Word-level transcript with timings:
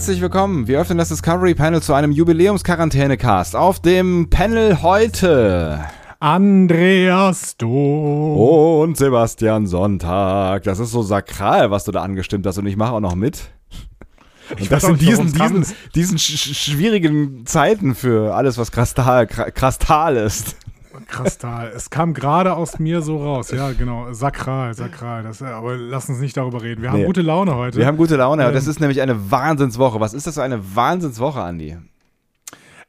Herzlich 0.00 0.22
willkommen. 0.22 0.66
Wir 0.66 0.80
öffnen 0.80 0.96
das 0.96 1.10
Discovery 1.10 1.54
Panel 1.54 1.82
zu 1.82 1.92
einem 1.92 2.10
Jubiläumsquarantäne-Cast. 2.10 3.54
Auf 3.54 3.80
dem 3.80 4.30
Panel 4.30 4.80
heute 4.80 5.84
Andreas 6.20 7.58
Dom 7.58 8.38
und 8.38 8.96
Sebastian 8.96 9.66
Sonntag. 9.66 10.62
Das 10.62 10.78
ist 10.78 10.92
so 10.92 11.02
sakral, 11.02 11.70
was 11.70 11.84
du 11.84 11.92
da 11.92 12.00
angestimmt 12.00 12.46
hast 12.46 12.56
und 12.56 12.64
ich 12.64 12.78
mache 12.78 12.94
auch 12.94 13.00
noch 13.00 13.14
mit. 13.14 13.50
Und 14.58 14.72
das 14.72 14.84
in 14.84 14.96
diesen, 14.96 15.34
diesen, 15.34 15.66
diesen 15.94 16.18
sch 16.18 16.56
schwierigen 16.56 17.44
Zeiten 17.44 17.94
für 17.94 18.34
alles, 18.34 18.56
was 18.56 18.72
krastal, 18.72 19.26
krastal 19.26 20.16
ist. 20.16 20.56
Krastal. 21.06 21.72
Es 21.74 21.90
kam 21.90 22.14
gerade 22.14 22.54
aus 22.54 22.78
mir 22.78 23.02
so 23.02 23.18
raus. 23.18 23.50
Ja, 23.50 23.72
genau. 23.72 24.12
Sakral, 24.12 24.74
sakral. 24.74 25.22
Das, 25.22 25.42
aber 25.42 25.76
lass 25.76 26.08
uns 26.08 26.20
nicht 26.20 26.36
darüber 26.36 26.62
reden. 26.62 26.82
Wir 26.82 26.90
haben 26.90 27.00
nee. 27.00 27.06
gute 27.06 27.22
Laune 27.22 27.54
heute. 27.54 27.78
Wir 27.78 27.86
haben 27.86 27.96
gute 27.96 28.16
Laune. 28.16 28.46
Ähm, 28.46 28.54
das 28.54 28.66
ist 28.66 28.80
nämlich 28.80 29.00
eine 29.00 29.30
Wahnsinnswoche. 29.30 30.00
Was 30.00 30.14
ist 30.14 30.26
das 30.26 30.34
für 30.34 30.42
eine 30.42 30.74
Wahnsinnswoche, 30.74 31.40
Andi? 31.40 31.76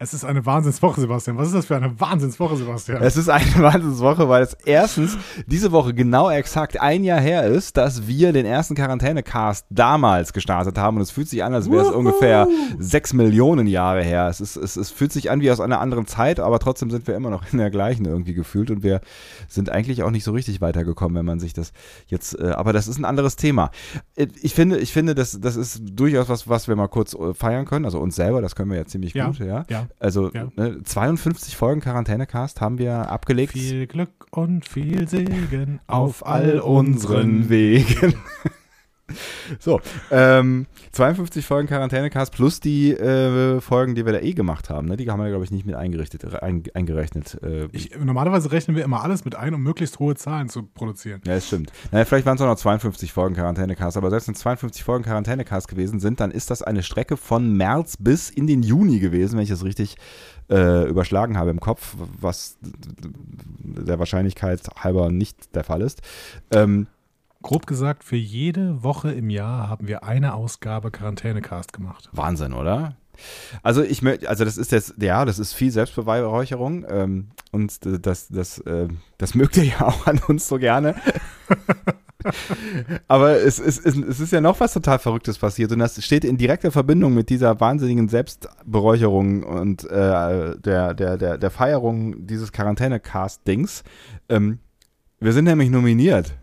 Es 0.04 0.16
ist 0.16 0.26
eine 0.26 0.44
Wahnsinnswoche, 0.48 1.00
Sebastian. 1.00 1.38
Was 1.38 1.50
ist 1.50 1.54
das 1.54 1.66
für 1.68 1.76
eine 1.76 2.00
Wahnsinnswoche, 2.00 2.56
Sebastian? 2.56 3.04
Es 3.04 3.18
ist 3.18 3.30
eine 3.30 3.46
Wahnsinnswoche, 3.58 4.28
weil 4.28 4.42
es 4.42 4.58
erstens 4.66 5.16
diese 5.46 5.72
Woche 5.72 5.94
genau 5.94 6.32
exakt 6.32 6.82
ein 6.82 7.04
Jahr 7.04 7.20
her 7.20 7.46
ist, 7.46 7.78
dass 7.78 8.08
wir 8.08 8.34
den 8.34 8.48
ersten 8.48 8.74
Quarantäne-Cast 8.74 9.68
damals 9.70 10.34
gestartet 10.34 10.80
haben. 10.80 10.98
Und 10.98 11.04
es 11.04 11.12
fühlt 11.12 11.30
sich 11.30 11.44
an, 11.44 11.54
als 11.54 11.70
wäre 11.70 11.84
es 11.84 11.92
ungefähr 11.92 12.48
sechs 12.80 13.14
Millionen 13.14 13.68
Jahre 13.68 14.02
her. 14.02 14.28
Es, 14.28 14.42
ist, 14.42 14.56
es, 14.56 14.76
es 14.76 14.90
fühlt 14.90 15.12
sich 15.12 15.30
an 15.30 15.40
wie 15.42 15.52
aus 15.52 15.60
einer 15.60 15.80
anderen 15.80 16.08
Zeit, 16.08 16.40
aber 16.40 16.58
trotzdem 16.58 16.90
sind 16.90 17.06
wir 17.06 17.14
immer 17.16 17.30
noch 17.30 17.44
in 17.54 17.60
der 17.60 17.70
gleichen 17.70 18.06
irgendwie 18.06 18.34
gefühlt. 18.34 18.72
Und 18.72 18.82
wir 18.82 19.02
sind 19.50 19.70
eigentlich 19.70 20.02
auch 20.02 20.10
nicht 20.10 20.24
so 20.24 20.32
richtig 20.32 20.62
weitergekommen, 20.62 21.16
wenn 21.16 21.28
man 21.28 21.40
sich 21.40 21.54
das 21.54 21.74
jetzt. 22.08 22.40
Äh, 22.40 22.54
aber 22.54 22.74
das 22.74 22.88
ist 22.88 22.98
ein 22.98 23.06
anderes 23.06 23.36
Thema. 23.36 23.70
Äh, 24.16 24.30
ich 24.42 24.56
finde, 24.56 24.80
ich 24.80 24.94
finde, 24.94 25.14
das, 25.14 25.40
das 25.40 25.56
ist 25.56 25.80
durchaus 25.84 26.28
was, 26.28 26.50
was 26.50 26.68
wir 26.68 26.76
mal 26.76 26.88
kurz 26.88 27.14
äh, 27.14 27.36
feiern 27.36 27.66
können. 27.66 27.86
Also 27.86 28.00
uns 28.00 28.16
selber, 28.16 28.42
das 28.42 28.56
können 28.56 28.72
wir 28.72 28.78
ja 28.78 28.86
ziemlich 28.88 29.14
ja, 29.14 29.28
gut, 29.28 29.38
ja. 29.38 29.64
ja. 29.70 29.88
Also 30.00 30.32
ja. 30.34 30.48
ne, 30.56 30.84
52 30.84 31.56
Folgen 31.56 31.82
Quarantänecast 31.82 32.62
haben 32.62 32.78
wir 32.78 33.10
abgelegt. 33.10 33.54
Viel 33.54 33.88
Glück 33.88 34.28
und 34.32 34.68
viel 34.68 35.08
Segen 35.08 35.80
auf 35.88 36.26
all 36.26 36.60
unseren 36.60 37.50
Wegen. 37.50 38.16
So, 39.60 39.82
ähm, 40.12 40.66
52 40.92 41.46
Folgen 41.46 41.68
Quarantänecast 41.68 42.34
plus 42.34 42.60
die 42.60 42.92
äh, 42.92 43.60
Folgen, 43.62 43.96
die 43.96 44.06
wir 44.06 44.14
da 44.14 44.20
eh 44.20 44.34
gemacht 44.34 44.70
haben. 44.70 44.88
Ne? 44.88 44.98
Die 44.98 45.10
haben 45.10 45.22
wir, 45.22 45.30
glaube 45.30 45.44
ich, 45.44 45.52
nicht 45.52 45.66
mit 45.66 45.76
eingerichtet, 45.76 46.42
ein, 46.42 46.64
eingerechnet. 46.74 47.38
Äh, 47.44 47.68
ich, 47.72 47.92
normalerweise 47.98 48.52
rechnen 48.52 48.76
wir 48.76 48.84
immer 48.84 49.04
alles 49.04 49.26
mit 49.26 49.36
ein, 49.36 49.54
um 49.54 49.62
möglichst 49.62 50.00
hohe 50.00 50.16
Zahlen 50.16 50.50
zu 50.50 50.64
produzieren. 50.64 51.22
Ja, 51.26 51.36
das 51.36 51.48
stimmt. 51.48 51.72
Naja, 51.92 52.06
vielleicht 52.06 52.26
waren 52.26 52.36
es 52.36 52.42
auch 52.42 52.48
noch 52.48 52.56
52 52.56 53.12
Folgen 53.12 53.36
Quarantänecast, 53.36 53.98
aber 53.98 54.10
selbst 54.10 54.28
wenn 54.28 54.36
es 54.36 54.42
52 54.42 54.84
Folgen 54.84 55.04
Quarantänecast 55.04 55.68
gewesen 55.68 56.00
sind, 56.00 56.20
dann 56.20 56.32
ist 56.32 56.50
das 56.50 56.62
eine 56.62 56.84
Strecke 56.84 57.18
von 57.18 57.56
März 57.56 57.98
bis 57.98 58.30
in 58.30 58.48
den 58.48 58.64
Juni 58.64 59.00
gewesen, 59.00 59.36
wenn 59.36 59.44
ich 59.44 59.50
das 59.50 59.64
richtig 59.64 59.96
äh, 60.50 60.88
überschlagen 60.88 61.38
habe 61.38 61.50
im 61.50 61.60
Kopf, 61.60 61.96
was 62.20 62.58
der 62.62 64.00
Wahrscheinlichkeit 64.00 64.62
halber 64.78 65.12
nicht 65.12 65.56
der 65.56 65.64
Fall 65.64 65.82
ist. 65.82 66.02
Ähm, 66.52 66.88
Grob 67.42 67.66
gesagt, 67.68 68.04
für 68.04 68.16
jede 68.16 68.84
Woche 68.84 69.12
im 69.12 69.30
Jahr 69.30 69.70
haben 69.70 69.88
wir 69.88 70.04
eine 70.04 70.34
Ausgabe 70.34 70.92
Quarantänecast 70.92 71.74
gemacht. 71.74 72.10
Wahnsinn, 72.12 72.54
oder? 72.54 72.96
Also 73.64 73.84
ich 73.84 74.02
möchte, 74.02 74.30
also 74.30 74.46
das 74.46 74.58
ist 74.58 74.72
jetzt, 74.72 74.96
ja, 75.02 75.26
das 75.26 75.40
ist 75.40 75.54
viel 75.54 75.72
Selbstbeweihräucherung 75.72 76.86
ähm, 76.90 77.28
und 77.52 77.80
das, 78.06 78.30
das, 78.30 78.60
äh, 78.60 78.88
das 79.18 79.36
mögt 79.36 79.58
ihr 79.58 79.66
ja 79.66 79.82
auch 79.88 80.08
an 80.08 80.20
uns 80.28 80.48
so 80.48 80.58
gerne. 80.58 80.96
Aber 83.08 83.38
es, 83.38 83.60
es, 83.60 83.80
es, 83.80 83.98
es 83.98 84.20
ist 84.20 84.32
ja 84.32 84.42
noch 84.42 84.60
was 84.60 84.74
total 84.74 85.00
Verrücktes 85.00 85.40
passiert 85.40 85.72
und 85.72 85.80
das 85.80 86.04
steht 86.04 86.24
in 86.24 86.38
direkter 86.38 86.72
Verbindung 86.72 87.14
mit 87.14 87.30
dieser 87.30 87.60
wahnsinnigen 87.60 88.10
Selbstberäucherung 88.10 89.44
und 89.44 89.84
äh, 89.86 90.58
der, 90.60 90.94
der, 90.94 91.18
der, 91.18 91.38
der 91.38 91.52
Feierung 91.52 92.28
dieses 92.28 92.52
Quarantäne-Cast-Dings. 92.52 93.84
Ähm, 94.30 94.60
wir 95.20 95.34
sind 95.34 95.46
nämlich 95.46 95.70
nominiert. 95.70 96.36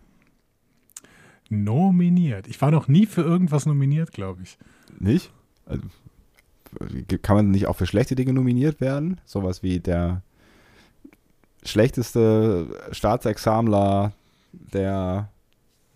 Nominiert? 1.49 2.47
Ich 2.47 2.61
war 2.61 2.71
noch 2.71 2.87
nie 2.87 3.05
für 3.05 3.21
irgendwas 3.21 3.65
nominiert, 3.65 4.11
glaube 4.11 4.43
ich. 4.43 4.57
Nicht? 4.99 5.31
Also, 5.65 5.83
kann 7.21 7.35
man 7.35 7.51
nicht 7.51 7.67
auch 7.67 7.75
für 7.75 7.87
schlechte 7.87 8.15
Dinge 8.15 8.33
nominiert 8.33 8.79
werden? 8.79 9.19
Sowas 9.25 9.63
wie 9.63 9.79
der 9.79 10.21
schlechteste 11.63 12.67
Staatsexamler 12.91 14.13
der 14.51 15.29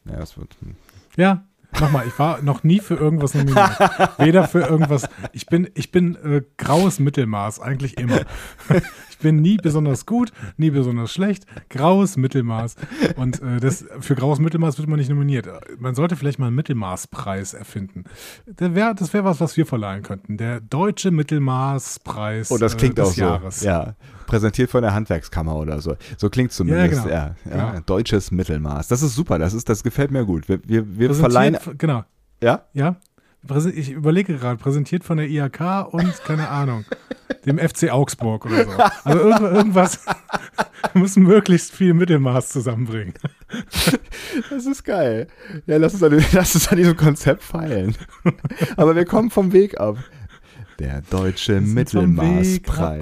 ja, 0.05 0.17
das 0.17 0.37
wird. 0.37 0.55
Hm. 0.61 0.75
Ja, 1.17 1.45
nochmal, 1.81 2.07
ich 2.07 2.17
war 2.19 2.41
noch 2.41 2.63
nie 2.63 2.79
für 2.79 2.95
irgendwas 2.95 3.33
nominiert. 3.33 3.77
Weder 4.17 4.47
für 4.47 4.61
irgendwas. 4.61 5.07
Ich 5.31 5.45
bin, 5.45 5.69
ich 5.73 5.91
bin 5.91 6.15
äh, 6.15 6.41
graues 6.57 6.99
Mittelmaß, 6.99 7.59
eigentlich 7.59 7.97
immer. 7.97 8.21
ich 9.09 9.17
bin 9.19 9.41
nie 9.41 9.57
besonders 9.57 10.05
gut, 10.05 10.31
nie 10.57 10.69
besonders 10.69 11.11
schlecht. 11.11 11.45
Graues 11.69 12.17
Mittelmaß. 12.17 12.75
Und 13.15 13.41
äh, 13.41 13.59
das, 13.59 13.85
für 13.99 14.15
graues 14.15 14.39
Mittelmaß 14.39 14.77
wird 14.77 14.87
man 14.87 14.99
nicht 14.99 15.09
nominiert. 15.09 15.47
Man 15.79 15.95
sollte 15.95 16.15
vielleicht 16.15 16.39
mal 16.39 16.47
einen 16.47 16.55
Mittelmaßpreis 16.55 17.53
erfinden. 17.53 18.03
Das 18.45 18.75
wäre 18.75 18.95
das 18.95 19.13
wär 19.13 19.23
was, 19.23 19.39
was 19.39 19.57
wir 19.57 19.65
verleihen 19.65 20.03
könnten. 20.03 20.37
Der 20.37 20.59
deutsche 20.61 21.11
Mittelmaßpreis 21.11 22.51
oh, 22.51 22.57
das 22.57 22.77
klingt 22.77 22.97
äh, 22.99 23.01
des 23.01 23.11
auch 23.11 23.15
so. 23.15 23.21
Jahres. 23.21 23.63
Ja, 23.63 23.95
präsentiert 24.25 24.69
von 24.69 24.81
der 24.81 24.93
Handwerkskammer 24.93 25.55
oder 25.55 25.81
so. 25.81 25.95
So 26.17 26.29
klingt 26.29 26.51
es 26.51 26.57
zumindest. 26.57 27.05
Ja, 27.05 27.35
genau. 27.43 27.55
ja, 27.55 27.73
ja, 27.73 27.81
Deutsches 27.81 28.31
Mittelmaß. 28.31 28.87
Das 28.87 29.01
ist 29.01 29.15
super. 29.15 29.39
Das 29.39 29.53
ist, 29.53 29.69
das 29.69 29.83
gefällt 29.83 30.11
mir 30.11 30.25
gut. 30.25 30.49
Wir, 30.49 30.59
wir, 30.65 30.97
wir 30.97 31.13
verleihen. 31.13 31.57
Genau. 31.77 32.03
Ja? 32.41 32.65
Ja. 32.73 32.97
Ich 33.75 33.91
überlege 33.91 34.37
gerade, 34.37 34.57
präsentiert 34.57 35.03
von 35.03 35.17
der 35.17 35.27
IHK 35.27 35.91
und, 35.91 36.23
keine 36.23 36.47
Ahnung, 36.47 36.85
dem 37.45 37.59
FC 37.59 37.91
Augsburg 37.91 38.45
oder 38.45 38.63
so. 38.63 38.71
Also 39.03 39.19
irgendwas 39.19 40.05
müssen 40.93 41.23
möglichst 41.23 41.73
viel 41.73 41.93
Mittelmaß 41.93 42.49
zusammenbringen. 42.49 43.13
Das 44.49 44.65
ist 44.65 44.83
geil. 44.83 45.27
Ja, 45.65 45.75
lass 45.75 45.93
uns 45.93 46.03
an, 46.03 46.23
lass 46.31 46.55
uns 46.55 46.69
an 46.69 46.77
diesem 46.77 46.95
Konzept 46.95 47.43
feilen. 47.43 47.95
Aber 48.77 48.95
wir 48.95 49.05
kommen 49.05 49.29
vom 49.29 49.51
Weg 49.51 49.77
ab. 49.77 49.97
Der 50.79 51.01
deutsche 51.01 51.59
Mittelmaßpreis. 51.59 53.01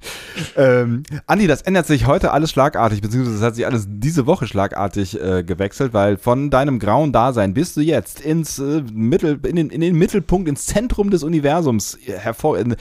ähm, 0.56 1.02
Andi, 1.26 1.46
das 1.46 1.62
ändert 1.62 1.86
sich 1.86 2.06
heute 2.06 2.32
alles 2.32 2.50
schlagartig, 2.50 3.00
beziehungsweise 3.00 3.36
es 3.36 3.42
hat 3.42 3.56
sich 3.56 3.66
alles 3.66 3.86
diese 3.88 4.26
Woche 4.26 4.46
schlagartig 4.46 5.20
äh, 5.20 5.42
gewechselt, 5.42 5.92
weil 5.92 6.16
von 6.16 6.50
deinem 6.50 6.78
grauen 6.78 7.12
Dasein 7.12 7.54
bist 7.54 7.76
du 7.76 7.80
jetzt 7.80 8.20
ins 8.20 8.58
äh, 8.58 8.82
Mittel, 8.92 9.38
in 9.46 9.56
den, 9.56 9.70
in 9.70 9.80
den 9.80 9.96
Mittelpunkt, 9.96 10.48
ins 10.48 10.66
Zentrum 10.66 11.10
des 11.10 11.22
Universums 11.22 11.98
hervor, 12.06 12.58
in, 12.58 12.76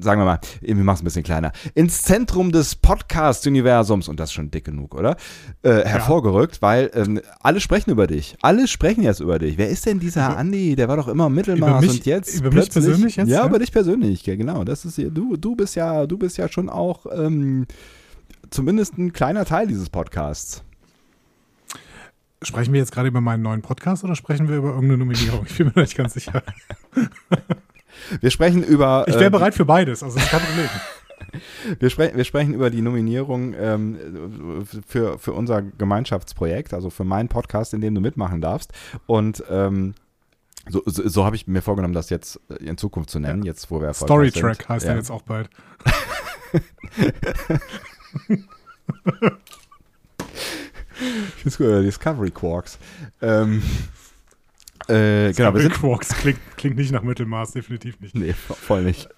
sagen 0.00 0.20
wir 0.20 0.24
mal, 0.24 0.40
wir 0.60 0.74
machen 0.76 0.96
es 0.96 1.02
ein 1.02 1.04
bisschen 1.04 1.22
kleiner, 1.22 1.52
ins 1.74 2.02
Zentrum 2.02 2.52
des 2.52 2.74
Podcast-Universums, 2.74 4.08
und 4.08 4.18
das 4.18 4.30
ist 4.30 4.34
schon 4.34 4.50
dick 4.50 4.64
genug, 4.64 4.94
oder? 4.94 5.16
Äh, 5.62 5.84
hervorgerückt, 5.84 6.56
ja. 6.56 6.62
weil 6.62 6.90
ähm, 6.94 7.20
alle 7.40 7.60
sprechen 7.60 7.90
über 7.90 8.06
dich. 8.06 8.36
Alle 8.42 8.68
sprechen 8.68 9.02
jetzt 9.02 9.20
über 9.20 9.38
dich. 9.38 9.58
Wer 9.58 9.68
ist 9.68 9.86
denn 9.86 10.00
dieser 10.00 10.26
über, 10.28 10.38
Andi? 10.38 10.76
Der 10.76 10.88
war 10.88 10.96
doch 10.96 11.08
immer 11.08 11.26
im 11.26 11.34
Mittelmaß 11.34 11.80
mich, 11.80 11.90
und 11.90 12.06
jetzt. 12.06 12.40
Über 12.40 12.50
mich 12.50 12.70
persönlich 12.70 13.16
jetzt? 13.16 13.28
Ja, 13.28 13.40
ja, 13.40 13.46
über 13.46 13.58
dich 13.58 13.72
persönlich, 13.72 14.24
genau. 14.24 14.64
Das 14.64 14.84
ist 14.84 14.98
du, 14.98 15.36
du 15.36 15.56
bist 15.56 15.76
ja, 15.76 16.06
du 16.06 16.18
bist 16.18 16.36
ja 16.36 16.48
schon 16.48 16.65
auch 16.68 17.06
ähm, 17.12 17.66
zumindest 18.50 18.98
ein 18.98 19.12
kleiner 19.12 19.44
Teil 19.44 19.66
dieses 19.66 19.90
Podcasts. 19.90 20.62
Sprechen 22.42 22.72
wir 22.72 22.80
jetzt 22.80 22.92
gerade 22.92 23.08
über 23.08 23.20
meinen 23.20 23.42
neuen 23.42 23.62
Podcast 23.62 24.04
oder 24.04 24.14
sprechen 24.14 24.48
wir 24.48 24.56
über 24.56 24.68
irgendeine 24.68 24.98
Nominierung? 24.98 25.46
Ich 25.46 25.56
bin 25.56 25.72
mir 25.74 25.82
nicht 25.82 25.96
ganz 25.96 26.14
sicher. 26.14 26.42
Wir 28.20 28.30
sprechen 28.30 28.62
über. 28.62 29.04
Ich 29.08 29.14
wäre 29.14 29.26
äh, 29.26 29.30
bereit 29.30 29.54
für 29.54 29.64
beides, 29.64 30.02
also 30.02 30.18
kein 30.18 30.40
Problem. 30.40 30.68
Wir, 31.80 31.90
spre 31.90 32.12
wir, 32.14 32.24
sprechen 32.24 32.54
über 32.54 32.70
die 32.70 32.82
Nominierung 32.82 33.54
ähm, 33.58 34.66
für, 34.86 35.18
für 35.18 35.32
unser 35.32 35.62
Gemeinschaftsprojekt, 35.62 36.72
also 36.72 36.88
für 36.88 37.04
meinen 37.04 37.28
Podcast, 37.28 37.74
in 37.74 37.80
dem 37.80 37.94
du 37.94 38.00
mitmachen 38.00 38.40
darfst. 38.40 38.72
Und 39.06 39.42
ähm, 39.50 39.94
so, 40.68 40.82
so, 40.84 41.08
so 41.08 41.24
habe 41.24 41.36
ich 41.36 41.46
mir 41.46 41.62
vorgenommen, 41.62 41.94
das 41.94 42.10
jetzt 42.10 42.40
in 42.60 42.76
Zukunft 42.76 43.10
zu 43.10 43.18
nennen, 43.18 43.42
ja. 43.42 43.52
jetzt 43.52 43.70
wo 43.70 43.80
wir 43.80 43.92
Storytrack 43.92 44.68
heißt 44.68 44.84
ja. 44.84 44.92
er 44.92 44.98
jetzt 44.98 45.10
auch 45.10 45.22
bald. 45.22 45.48
ich 50.98 51.52
finde 51.52 51.56
gut, 51.56 51.84
Discovery 51.86 52.30
Quarks. 52.30 52.78
Ähm, 53.22 53.62
Äh, 54.88 55.32
genau, 55.32 55.52
wir 55.52 55.62
sind, 55.62 55.74
Quarks 55.74 56.10
klingt, 56.10 56.38
klingt 56.56 56.76
nicht 56.76 56.92
nach 56.92 57.02
Mittelmaß, 57.02 57.50
definitiv 57.52 57.98
nicht. 58.00 58.14
Nee, 58.14 58.32
voll 58.34 58.84
nicht. 58.84 59.08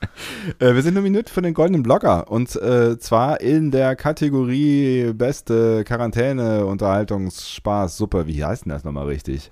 äh, 0.60 0.74
wir 0.74 0.80
sind 0.80 0.94
nominiert 0.94 1.28
für 1.28 1.42
den 1.42 1.52
Goldenen 1.52 1.82
Blogger 1.82 2.30
und 2.30 2.56
äh, 2.56 2.98
zwar 2.98 3.42
in 3.42 3.70
der 3.70 3.94
Kategorie 3.94 5.12
Beste 5.12 5.84
Quarantäne, 5.84 6.64
Unterhaltungsspaß, 6.64 7.98
Super. 7.98 8.26
Wie 8.26 8.42
heißt 8.42 8.64
denn 8.64 8.70
das 8.70 8.84
nochmal 8.84 9.06
richtig? 9.08 9.50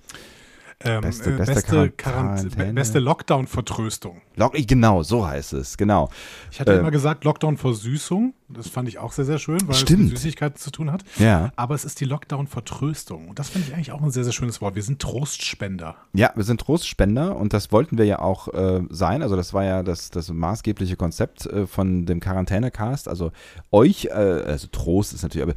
Ähm, 0.81 1.01
Beste- 1.01 1.31
äh, 1.31 1.37
beste 1.39 1.55
beste, 1.55 1.91
Quarantäne. 1.91 2.51
Quarant- 2.51 2.75
beste 2.75 2.99
Lockdown-Vertröstung. 2.99 4.21
Log 4.37 4.53
genau, 4.55 5.03
so 5.03 5.27
heißt 5.27 5.55
es, 5.55 5.77
genau. 5.77 6.11
Ich 6.51 6.61
hatte 6.61 6.73
Äh. 6.75 6.79
immer 6.81 6.91
gesagt 6.91 7.25
Lockdown-Versüßung. 7.25 8.35
Das 8.49 8.69
fand 8.69 8.89
ich 8.89 8.99
auch 8.99 9.13
sehr, 9.13 9.25
sehr 9.25 9.39
schön, 9.39 9.59
weil 9.63 9.71
es 9.75 9.81
Stimmt. 9.81 10.05
mit 10.05 10.19
Süßigkeiten 10.19 10.57
zu 10.57 10.71
tun 10.71 10.93
hat. 10.93 11.03
Ja. 11.19 11.51
Aber 11.57 11.75
es 11.75 11.85
ist 11.85 12.01
die 12.01 12.05
Lockdown-Vertröstung. 12.05 13.29
Und 13.29 13.41
das 13.41 13.49
finde 13.49 13.67
ich 13.67 13.75
eigentlich 13.75 13.91
auch 13.91 14.01
ein 14.03 14.13
sehr, 14.13 14.23
sehr 14.23 14.33
schönes 14.33 14.61
Wort. 14.61 14.77
Wir 14.77 14.85
sind 14.85 15.03
Trostspender. 15.03 15.97
Ja, 16.13 16.31
wir 16.37 16.45
sind 16.45 16.61
Trostspender 16.61 17.35
und 17.37 17.53
das 17.53 17.73
wollten 17.73 17.99
wir 17.99 18.05
ja 18.05 18.21
auch 18.21 18.53
äh, 18.55 18.83
sein. 18.91 19.23
Also 19.23 19.35
das 19.35 19.53
war 19.53 19.65
ja 19.65 19.83
das, 19.83 20.11
das 20.11 20.31
maßgebliche 20.31 20.97
Konzept 20.97 21.47
äh, 21.47 21.67
von 21.67 22.07
dem 22.07 22.21
Quarantänecast. 22.21 23.09
Also 23.09 23.33
euch, 23.73 24.07
äh, 24.07 24.11
also 24.11 24.69
Trost 24.71 25.13
ist 25.13 25.25
natürlich, 25.25 25.43
aber 25.43 25.55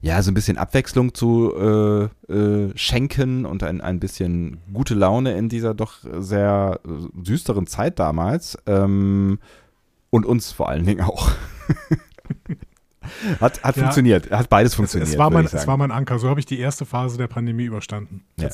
ja, 0.00 0.22
so 0.22 0.30
ein 0.30 0.34
bisschen 0.34 0.56
Abwechslung 0.56 1.12
zu 1.12 1.52
äh, 1.54 2.32
äh, 2.32 2.72
schenken 2.76 3.44
und 3.44 3.62
ein, 3.62 3.82
ein 3.82 4.00
bisschen 4.00 4.58
gute 4.72 4.94
Laune 4.94 5.36
in 5.36 5.50
dieser 5.50 5.74
doch 5.74 5.98
sehr 6.18 6.80
äh, 6.84 6.88
düsteren 7.12 7.66
Zeit 7.66 7.98
damals. 7.98 8.56
Ähm, 8.66 9.38
und 10.08 10.24
uns 10.24 10.52
vor 10.52 10.70
allen 10.70 10.86
Dingen 10.86 11.02
auch. 11.02 11.30
hat 13.40 13.62
hat 13.62 13.76
Ja. 13.76 13.82
funktioniert, 13.82 14.30
hat 14.30 14.48
beides 14.48 14.72
Es, 14.72 14.76
funktioniert. 14.76 15.08
es, 15.10 15.18
war 15.18 15.30
würde 15.30 15.44
mein, 15.44 15.46
es 15.60 15.66
war 15.66 15.76
mein 15.76 15.90
Anker. 15.90 16.18
So 16.18 16.28
habe 16.28 16.40
ich 16.40 16.46
die 16.46 16.58
erste 16.58 16.84
Phase 16.84 17.18
der 17.18 17.28
Pandemie 17.28 17.64
überstanden. 17.64 18.24
Ja. 18.38 18.50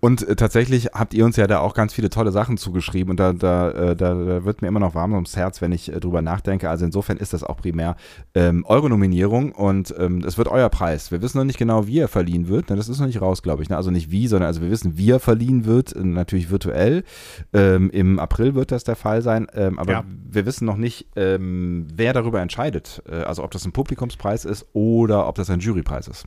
Und 0.00 0.26
äh, 0.26 0.36
tatsächlich 0.36 0.86
habt 0.92 1.14
ihr 1.14 1.24
uns 1.24 1.36
ja 1.36 1.46
da 1.46 1.60
auch 1.60 1.74
ganz 1.74 1.92
viele 1.92 2.10
tolle 2.10 2.32
Sachen 2.32 2.56
zugeschrieben 2.56 3.10
und 3.10 3.20
da, 3.20 3.32
da, 3.32 3.70
äh, 3.70 3.96
da, 3.96 4.14
da 4.14 4.44
wird 4.44 4.62
mir 4.62 4.68
immer 4.68 4.80
noch 4.80 4.94
warm 4.94 5.12
ums 5.14 5.36
Herz, 5.36 5.60
wenn 5.60 5.72
ich 5.72 5.92
äh, 5.92 6.00
drüber 6.00 6.22
nachdenke. 6.22 6.68
Also 6.70 6.84
insofern 6.84 7.16
ist 7.16 7.32
das 7.32 7.42
auch 7.44 7.56
primär 7.56 7.96
ähm, 8.34 8.64
eure 8.66 8.88
Nominierung 8.88 9.52
und 9.52 9.94
ähm, 9.98 10.22
es 10.26 10.38
wird 10.38 10.48
euer 10.48 10.68
Preis. 10.68 11.10
Wir 11.10 11.22
wissen 11.22 11.38
noch 11.38 11.44
nicht 11.44 11.58
genau, 11.58 11.86
wie 11.86 11.98
er 11.98 12.08
verliehen 12.08 12.48
wird. 12.48 12.70
Ne, 12.70 12.76
das 12.76 12.88
ist 12.88 12.98
noch 13.00 13.06
nicht 13.06 13.20
raus, 13.20 13.42
glaube 13.42 13.62
ich. 13.62 13.68
Ne? 13.68 13.76
Also 13.76 13.90
nicht 13.90 14.10
wie, 14.10 14.26
sondern 14.28 14.46
also 14.48 14.60
wir 14.60 14.70
wissen, 14.70 14.96
wie 14.96 15.10
er 15.10 15.20
verliehen 15.20 15.64
wird, 15.64 15.94
äh, 15.94 16.04
natürlich 16.04 16.50
virtuell. 16.50 17.04
Ähm, 17.52 17.90
Im 17.90 18.18
April 18.18 18.54
wird 18.54 18.70
das 18.72 18.84
der 18.84 18.96
Fall 18.96 19.22
sein, 19.22 19.46
ähm, 19.54 19.78
aber 19.78 19.92
Ja. 19.92 20.04
wir 20.30 20.46
wissen 20.46 20.64
noch 20.64 20.76
nicht, 20.76 21.06
ähm, 21.16 21.86
wer 21.94 22.12
darüber 22.12 22.40
entscheidet. 22.40 23.02
Äh, 23.08 23.16
also 23.22 23.42
ob 23.44 23.50
das 23.50 23.64
ein 23.64 23.72
Publikumspreis 23.72 24.44
ist 24.44 24.66
oder 24.72 25.26
ob 25.28 25.34
das 25.36 25.50
ein 25.50 25.60
Jurypreis 25.60 26.08
ist. 26.08 26.26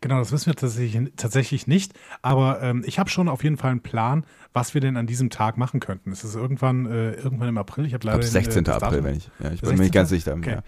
Genau, 0.00 0.18
das 0.18 0.32
wissen 0.32 0.46
wir 0.46 0.54
tatsächlich, 0.54 1.12
tatsächlich 1.16 1.66
nicht. 1.66 1.92
Aber 2.22 2.60
ähm, 2.62 2.82
ich 2.86 2.98
habe 2.98 3.08
schon 3.10 3.28
auf 3.28 3.42
jeden 3.44 3.56
Fall 3.56 3.70
einen 3.70 3.80
Plan, 3.82 4.24
was 4.52 4.74
wir 4.74 4.80
denn 4.80 4.96
an 4.96 5.06
diesem 5.06 5.30
Tag 5.30 5.56
machen 5.56 5.80
könnten. 5.80 6.10
Es 6.12 6.24
ist 6.24 6.34
irgendwann, 6.34 6.86
äh, 6.86 7.12
irgendwann 7.12 7.48
im 7.48 7.58
April. 7.58 7.86
Ich 7.86 7.94
habe 7.94 8.02
Ich 8.02 8.04
leider 8.06 8.18
glaube, 8.18 8.30
den, 8.30 8.44
16. 8.44 8.60
äh, 8.60 8.62
das 8.64 8.82
April, 8.82 9.04
wenn 9.04 9.16
ich. 9.16 9.30
Ja, 9.42 9.50
ich 9.52 9.60
bin 9.60 9.70
mir 9.76 9.82
nicht 9.82 9.94
ganz 9.94 10.08
16.? 10.10 10.42
sicher. 10.42 10.52
Okay. 10.52 10.56
Ja. 10.56 10.62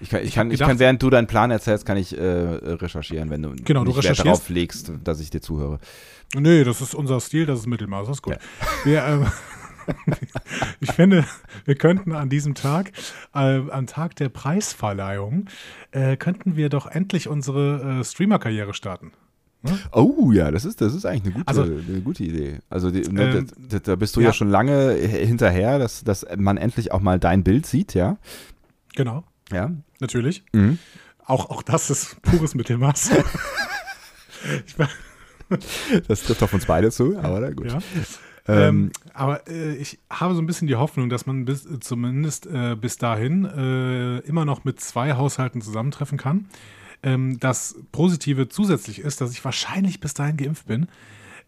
Ich, 0.00 0.10
kann, 0.10 0.20
ich, 0.22 0.28
Ich 0.28 0.34
kann, 0.34 0.46
hab 0.46 0.52
ich 0.52 0.58
kann, 0.60 0.68
gedacht- 0.68 0.78
während 0.78 1.02
du 1.02 1.10
deinen 1.10 1.26
Plan 1.26 1.50
erzählst, 1.50 1.84
kann 1.84 1.96
ich 1.96 2.16
äh, 2.16 2.20
recherchieren, 2.22 3.30
wenn 3.30 3.42
du 3.42 3.54
Genau, 3.56 3.80
du 3.82 3.86
nicht 3.88 3.96
Wert 3.96 4.04
recherchierst. 4.04 4.26
darauf 4.26 4.48
legst, 4.48 4.92
dass 5.02 5.18
ich 5.20 5.30
dir 5.30 5.40
zuhöre. 5.40 5.80
Nee, 6.36 6.62
das 6.62 6.80
ist 6.80 6.94
unser 6.94 7.18
Stil, 7.20 7.46
das 7.46 7.60
ist 7.60 7.66
Mittelmaß, 7.66 8.06
das 8.06 8.18
ist 8.18 8.22
gut. 8.22 8.36
Wir, 8.84 9.02
ähm, 9.04 9.26
ich 10.80 10.92
finde, 10.92 11.24
wir 11.64 11.74
könnten 11.74 12.12
an 12.12 12.28
diesem 12.28 12.54
Tag, 12.54 12.92
äh, 13.34 13.60
am 13.70 13.86
Tag 13.86 14.16
der 14.16 14.28
Preisverleihung, 14.28 15.46
äh, 15.92 16.16
könnten 16.16 16.56
wir 16.56 16.68
doch 16.68 16.86
endlich 16.86 17.28
unsere 17.28 18.00
äh, 18.00 18.04
Streamer-Karriere 18.04 18.74
starten. 18.74 19.12
Oh 19.90 20.30
ja, 20.30 20.52
das 20.52 20.64
ist, 20.64 20.80
das 20.80 20.94
ist 20.94 21.04
eigentlich 21.04 21.34
eine 21.34 21.44
gute, 21.44 21.48
Also- 21.48 21.62
eine 21.62 22.00
gute 22.00 22.22
Idee. 22.24 22.58
Also 22.70 22.90
die, 22.92 23.00
ne, 23.10 23.38
Ähm, 23.38 23.46
da, 23.68 23.78
da 23.80 23.96
bist 23.96 24.14
du 24.14 24.20
ja, 24.20 24.28
ja. 24.28 24.32
schon 24.32 24.48
lange 24.50 24.92
hinterher, 24.92 25.78
dass, 25.80 26.04
dass 26.04 26.24
man 26.36 26.56
endlich 26.58 26.92
auch 26.92 27.00
mal 27.00 27.18
dein 27.18 27.42
Bild 27.42 27.66
sieht, 27.66 27.92
ja. 27.94 28.18
Genau, 28.94 29.24
Ja. 29.52 29.72
natürlich. 30.00 30.44
Mhm. 30.52 30.78
Auch, 31.24 31.50
auch 31.50 31.62
das 31.62 31.90
ist 31.90 32.22
pures 32.22 32.54
Mittelmaß. 32.54 33.10
ich, 34.66 34.78
war- 34.78 34.88
Das 36.06 36.22
trifft 36.22 36.42
auf 36.42 36.52
uns 36.54 36.66
beide 36.66 36.90
zu, 36.92 37.18
aber 37.18 37.40
na 37.40 37.50
gut. 37.50 37.72
ja. 37.72 37.78
Ähm, 38.48 38.56
Ähm, 38.56 38.92
aber 39.14 39.46
äh, 39.48 39.74
ich 39.76 39.98
habe 40.10 40.34
so 40.34 40.40
ein 40.40 40.46
bisschen 40.46 40.68
die 40.68 40.76
Hoffnung, 40.76 41.10
dass 41.10 41.26
man 41.26 41.44
bis, 41.44 41.68
zumindest 41.80 42.46
äh, 42.46 42.76
bis 42.76 42.96
dahin 42.96 43.44
äh, 43.44 44.18
immer 44.20 44.44
noch 44.44 44.64
mit 44.64 44.80
zwei 44.80 45.14
Haushalten 45.14 45.60
zusammentreffen 45.60 46.18
kann. 46.18 46.46
Ähm, 47.02 47.38
das 47.38 47.76
Positive 47.92 48.48
zusätzlich 48.48 49.00
ist, 49.00 49.20
dass 49.20 49.32
ich 49.32 49.44
wahrscheinlich 49.44 50.00
bis 50.00 50.14
dahin 50.14 50.36
geimpft 50.36 50.66
bin. 50.66 50.88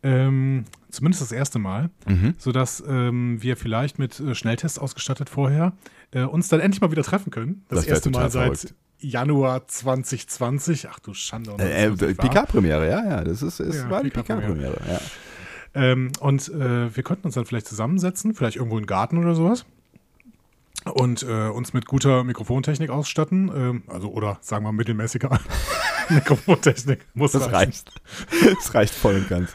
Ähm, 0.02 0.64
zumindest 0.90 1.22
das 1.22 1.32
erste 1.32 1.58
Mal, 1.58 1.90
mhm. 2.06 2.34
sodass 2.38 2.82
ähm, 2.86 3.42
wir 3.42 3.56
vielleicht 3.56 3.98
mit 3.98 4.18
äh, 4.20 4.34
Schnelltests 4.34 4.78
ausgestattet 4.78 5.28
vorher 5.28 5.72
äh, 6.12 6.22
uns 6.22 6.48
dann 6.48 6.60
endlich 6.60 6.80
mal 6.80 6.90
wieder 6.90 7.02
treffen 7.02 7.30
können. 7.30 7.64
Das, 7.68 7.80
Das 7.80 7.86
erste 7.86 8.10
Mal 8.10 8.30
seit 8.30 8.58
verrückt. 8.58 8.74
Januar 8.98 9.66
2020. 9.66 10.88
Ach 10.90 10.98
du 11.00 11.14
Schande. 11.14 11.52
Äh, 11.58 11.86
äh. 11.86 12.14
PK-Premiere, 12.14 12.88
ja, 12.88 13.04
ja, 13.04 13.24
das 13.24 13.42
ist, 13.42 13.60
ist 13.60 13.76
Ja, 13.76 13.90
war 13.90 14.02
die. 14.02 14.10
PK-Premiere, 14.10 14.80
ja. 14.88 15.00
Ähm, 15.74 16.10
und 16.20 16.48
äh, 16.48 16.94
wir 16.94 17.02
könnten 17.02 17.26
uns 17.26 17.34
dann 17.34 17.44
vielleicht 17.46 17.66
zusammensetzen, 17.68 18.34
vielleicht 18.34 18.56
irgendwo 18.56 18.78
im 18.78 18.86
Garten 18.86 19.18
oder 19.18 19.34
sowas. 19.34 19.64
Und 20.94 21.22
äh, 21.22 21.48
uns 21.48 21.74
mit 21.74 21.84
guter 21.86 22.24
Mikrofontechnik 22.24 22.88
ausstatten. 22.90 23.50
Ähm, 23.54 23.82
also, 23.86 24.08
oder 24.08 24.38
sagen 24.40 24.64
wir 24.64 24.72
mittelmäßiger 24.72 25.38
Mikrofontechnik. 26.08 27.06
Muss 27.14 27.32
Das 27.32 27.52
reicht. 27.52 27.92
Das 28.42 28.74
reicht 28.74 28.94
voll 28.94 29.16
und 29.16 29.28
ganz. 29.28 29.50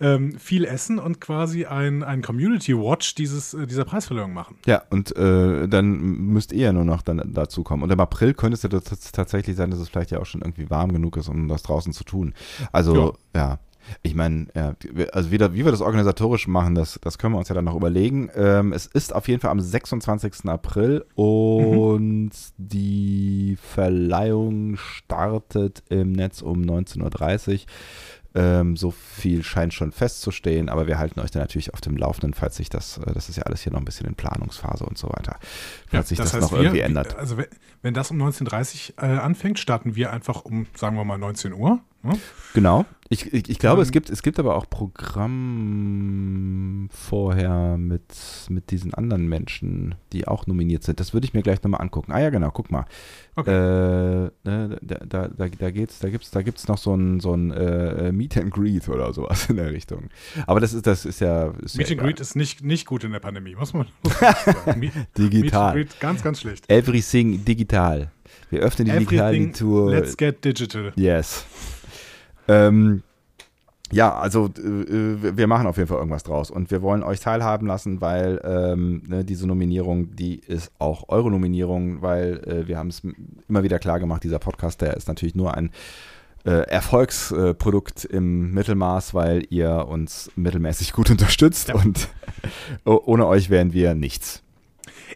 Ähm, 0.00 0.38
viel 0.38 0.64
essen 0.64 0.98
und 0.98 1.20
quasi 1.20 1.66
ein, 1.66 2.02
ein 2.02 2.22
Community 2.22 2.74
Watch 2.76 3.14
dieses, 3.14 3.52
äh, 3.52 3.66
dieser 3.66 3.84
Preisverleihung 3.84 4.32
machen. 4.32 4.56
Ja, 4.66 4.82
und 4.88 5.14
äh, 5.16 5.68
dann 5.68 5.98
müsst 6.00 6.52
ihr 6.52 6.64
ja 6.64 6.72
nur 6.72 6.86
noch 6.86 7.02
dann 7.02 7.30
dazu 7.34 7.62
kommen. 7.62 7.82
Und 7.82 7.92
im 7.92 8.00
April 8.00 8.32
könnte 8.32 8.54
es 8.54 8.62
ja 8.62 8.70
tats- 8.70 9.12
tatsächlich 9.12 9.54
sein, 9.54 9.70
dass 9.70 9.80
es 9.80 9.90
vielleicht 9.90 10.10
ja 10.10 10.18
auch 10.18 10.26
schon 10.26 10.40
irgendwie 10.40 10.70
warm 10.70 10.92
genug 10.92 11.18
ist, 11.18 11.28
um 11.28 11.46
das 11.46 11.62
draußen 11.62 11.92
zu 11.92 12.04
tun. 12.04 12.32
Also, 12.72 13.16
ja. 13.36 13.58
Ich 14.02 14.14
meine, 14.14 14.46
ja, 14.54 14.74
also 15.12 15.30
wieder, 15.30 15.54
wie 15.54 15.64
wir 15.64 15.70
das 15.72 15.80
organisatorisch 15.80 16.46
machen, 16.48 16.74
das, 16.74 16.98
das 17.02 17.18
können 17.18 17.34
wir 17.34 17.38
uns 17.38 17.48
ja 17.48 17.54
dann 17.54 17.64
noch 17.64 17.76
überlegen. 17.76 18.30
Ähm, 18.34 18.72
es 18.72 18.86
ist 18.86 19.14
auf 19.14 19.28
jeden 19.28 19.40
Fall 19.40 19.50
am 19.50 19.60
26. 19.60 20.46
April 20.46 21.04
und 21.16 22.30
die 22.58 23.56
Verleihung 23.60 24.76
startet 24.76 25.82
im 25.88 26.12
Netz 26.12 26.42
um 26.42 26.62
19.30 26.62 27.52
Uhr. 27.52 27.58
Ähm, 28.34 28.78
so 28.78 28.90
viel 28.90 29.42
scheint 29.42 29.74
schon 29.74 29.92
festzustehen, 29.92 30.70
aber 30.70 30.86
wir 30.86 30.98
halten 30.98 31.20
euch 31.20 31.30
dann 31.30 31.42
natürlich 31.42 31.74
auf 31.74 31.82
dem 31.82 31.98
Laufenden, 31.98 32.32
falls 32.32 32.56
sich 32.56 32.70
das, 32.70 32.96
äh, 32.96 33.12
das 33.12 33.28
ist 33.28 33.36
ja 33.36 33.42
alles 33.42 33.60
hier 33.60 33.72
noch 33.72 33.78
ein 33.78 33.84
bisschen 33.84 34.06
in 34.06 34.14
Planungsphase 34.14 34.84
und 34.86 34.96
so 34.96 35.08
weiter, 35.08 35.38
falls 35.88 36.08
sich 36.08 36.16
das, 36.16 36.32
noch 36.40 36.50
wir- 36.52 36.60
irgendwie 36.60 36.80
ändert. 36.80 37.14
Also, 37.18 37.36
wenn, 37.36 37.44
wenn 37.82 37.92
das 37.92 38.10
um 38.10 38.16
19.30 38.22 38.94
Uhr 38.96 39.02
äh, 39.02 39.18
anfängt, 39.18 39.58
starten 39.58 39.96
wir 39.96 40.12
einfach 40.14 40.46
um, 40.46 40.66
sagen 40.74 40.96
wir 40.96 41.04
mal, 41.04 41.18
19 41.18 41.52
Uhr. 41.52 41.80
Ne? 42.04 42.18
Genau. 42.54 42.84
Ich, 43.08 43.32
ich, 43.32 43.48
ich 43.50 43.58
glaube, 43.58 43.80
Ähm, 43.80 43.82
es, 43.82 43.90
gibt, 43.92 44.08
es 44.10 44.22
gibt 44.22 44.38
aber 44.38 44.56
auch 44.56 44.68
Programm 44.70 46.88
vorher 46.90 47.76
mit, 47.76 48.02
mit 48.48 48.70
diesen 48.70 48.94
anderen 48.94 49.28
Menschen, 49.28 49.94
die 50.12 50.26
auch 50.26 50.46
nominiert 50.46 50.82
sind. 50.82 50.98
Das 50.98 51.12
würde 51.12 51.26
ich 51.26 51.34
mir 51.34 51.42
gleich 51.42 51.62
nochmal 51.62 51.82
angucken. 51.82 52.10
Ah 52.12 52.20
ja, 52.20 52.30
genau, 52.30 52.50
guck 52.50 52.70
mal. 52.70 52.86
Äh, 53.36 53.50
ne, 53.50 54.32
da 54.80 54.98
da, 55.04 55.28
da, 55.28 55.48
da, 55.48 55.70
geht's, 55.70 55.98
da 55.98 56.08
gibt 56.08 56.24
es 56.24 56.30
da 56.30 56.42
gibt's 56.42 56.68
noch 56.68 56.78
so 56.78 56.94
ein, 56.94 57.20
so 57.20 57.34
ein 57.34 57.50
äh, 57.50 58.12
Meet 58.12 58.38
and 58.38 58.50
Greet 58.50 58.88
oder 58.88 59.12
sowas 59.12 59.48
in 59.50 59.56
der 59.56 59.70
Richtung. 59.72 60.08
Aber 60.46 60.60
das 60.60 60.72
ist, 60.72 60.86
das 60.86 61.04
ist 61.04 61.20
ja. 61.20 61.48
Ist 61.62 61.76
Meet 61.76 61.90
ja 61.90 61.94
and 61.94 62.00
Greet 62.02 62.16
egal. 62.16 62.22
ist 62.22 62.36
nicht, 62.36 62.64
nicht 62.64 62.86
gut 62.86 63.04
in 63.04 63.12
der 63.12 63.20
Pandemie, 63.20 63.54
muss 63.54 63.74
man, 63.74 63.86
muss 64.02 64.20
man 64.20 64.34
sagen. 64.64 64.80
Meet, 64.80 64.94
Meet 64.94 64.96
and 64.96 65.18
digital. 65.18 65.72
Greet, 65.74 66.00
ganz, 66.00 66.22
ganz 66.22 66.40
schlecht. 66.40 66.68
Everything 66.70 67.44
digital. 67.44 68.10
Wir 68.48 68.60
öffnen 68.60 68.86
die 68.86 68.92
digitale 68.98 69.36
Everything, 69.36 69.52
Tour. 69.52 69.90
let's 69.90 70.16
get 70.16 70.42
digital. 70.44 70.92
Yes. 70.96 71.44
Ähm, 72.48 73.02
ja, 73.90 74.14
also 74.14 74.48
äh, 74.56 74.60
äh, 74.60 75.36
wir 75.36 75.46
machen 75.46 75.66
auf 75.66 75.76
jeden 75.76 75.88
Fall 75.88 75.98
irgendwas 75.98 76.22
draus 76.22 76.50
und 76.50 76.70
wir 76.70 76.80
wollen 76.80 77.02
euch 77.02 77.20
teilhaben 77.20 77.66
lassen, 77.66 78.00
weil 78.00 78.40
ähm, 78.42 79.02
ne, 79.06 79.22
diese 79.24 79.46
Nominierung, 79.46 80.16
die 80.16 80.36
ist 80.38 80.72
auch 80.78 81.04
eure 81.08 81.30
Nominierung, 81.30 82.00
weil 82.00 82.38
äh, 82.46 82.66
wir 82.68 82.78
haben 82.78 82.88
es 82.88 83.02
immer 83.48 83.62
wieder 83.62 83.78
klar 83.78 84.00
gemacht, 84.00 84.24
dieser 84.24 84.38
Podcast, 84.38 84.80
der 84.80 84.96
ist 84.96 85.08
natürlich 85.08 85.34
nur 85.34 85.54
ein 85.54 85.70
äh, 86.44 86.66
Erfolgsprodukt 86.70 88.04
im 88.06 88.52
Mittelmaß, 88.52 89.12
weil 89.14 89.44
ihr 89.50 89.86
uns 89.88 90.30
mittelmäßig 90.36 90.92
gut 90.92 91.10
unterstützt 91.12 91.68
Ja. 91.68 91.74
und 91.74 92.08
oh- 92.86 93.00
ohne 93.04 93.26
euch 93.26 93.50
wären 93.50 93.72
wir 93.74 93.94
nichts. 93.94 94.41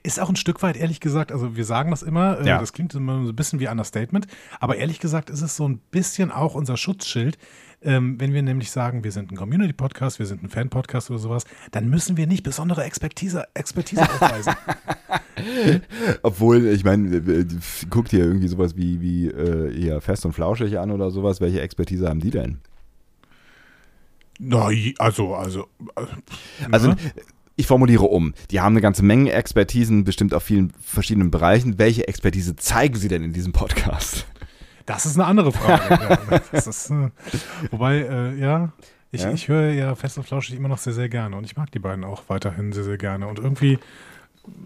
Ist 0.03 0.21
auch 0.21 0.29
ein 0.29 0.37
Stück 0.37 0.63
weit, 0.63 0.77
ehrlich 0.77 1.01
gesagt, 1.01 1.33
also 1.33 1.57
wir 1.57 1.65
sagen 1.65 1.91
das 1.91 2.03
immer, 2.03 2.41
äh, 2.41 2.47
Ja. 2.47 2.59
das 2.59 2.73
klingt 2.73 2.95
immer 2.95 3.25
so 3.25 3.33
ein 3.33 3.37
bisschen 3.37 3.61
wie 3.61 3.69
Understatement, 3.69 4.27
aber 4.61 4.77
ehrlich 4.77 5.01
gesagt 5.01 5.31
ist 5.31 5.43
es 5.43 5.57
so 5.57 5.69
ein 5.69 5.79
bisschen 5.91 6.31
auch 6.31 6.55
unser 6.55 6.77
Schutzschild. 6.77 7.39
Ähm, 7.83 8.19
wenn 8.19 8.33
wir 8.33 8.43
nämlich 8.43 8.71
sagen, 8.71 9.05
wir 9.05 9.13
sind 9.13 9.31
ein 9.31 9.37
Community-Podcast, 9.37 10.19
wir 10.19 10.27
sind 10.27 10.43
ein 10.43 10.49
Fan-Podcast 10.49 11.11
oder 11.11 11.19
sowas, 11.19 11.45
dann 11.73 11.89
müssen 11.91 12.17
wir 12.17 12.27
nicht 12.27 12.43
besondere 12.43 12.83
Expertise, 12.85 13.45
Expertise 13.55 14.03
aufweisen. 14.03 14.55
Obwohl, 16.23 16.67
ich 16.69 16.85
meine, 16.85 17.17
äh, 17.17 17.41
äh, 17.41 17.47
guckt 17.91 18.13
ihr 18.15 18.21
irgendwie 18.21 18.49
sowas 18.49 18.77
wie, 18.77 19.01
wie 19.03 19.29
äh, 19.29 19.73
hier 19.73 20.01
fest 20.01 20.25
und 20.25 20.33
flauschig 20.33 20.79
an 20.79 20.91
oder 20.91 21.11
sowas, 21.11 21.41
welche 21.41 21.61
Expertise 21.61 22.09
haben 22.09 22.21
die 22.21 22.31
denn? 22.31 22.59
Na, 24.39 24.69
also, 24.99 25.35
also. 25.35 25.67
Also 26.71 26.89
ne? 26.89 26.97
Ich 27.57 27.67
formuliere 27.67 28.05
um. 28.05 28.35
Die 28.51 28.61
haben 28.61 28.75
eine 28.75 28.81
ganze 28.83 29.03
Menge 29.05 29.33
Expertisen, 29.33 30.05
bestimmt 30.05 30.35
auf 30.35 30.43
vielen 30.43 30.73
verschiedenen 30.81 31.31
Bereichen. 31.31 31.79
Welche 31.79 32.07
Expertise 32.07 32.55
zeigen 32.57 32.97
sie 32.97 33.09
denn 33.09 33.23
in 33.23 33.33
diesem 33.33 33.53
Podcast? 33.53 34.27
Das 34.85 35.07
ist 35.07 35.17
eine 35.17 35.25
andere 35.27 35.53
Frage. 35.53 36.43
ist, 36.53 36.91
äh, 36.91 37.11
wobei, 37.71 37.97
äh, 37.99 38.39
ja, 38.39 38.73
ich, 39.11 39.23
Ja? 39.23 39.33
ich 39.33 39.49
höre 39.49 39.73
ja 39.73 39.95
Fest 39.95 40.19
und 40.19 40.25
Flauschig 40.25 40.57
immer 40.57 40.69
noch 40.69 40.79
sehr, 40.79 40.93
sehr 40.93 41.09
gerne 41.09 41.37
und 41.37 41.45
ich 41.45 41.57
mag 41.57 41.71
die 41.73 41.79
beiden 41.79 42.05
auch 42.05 42.25
weiterhin 42.29 42.73
sehr, 42.73 42.85
sehr 42.85 42.99
gerne. 42.99 43.27
Und 43.27 43.39
irgendwie 43.39 43.79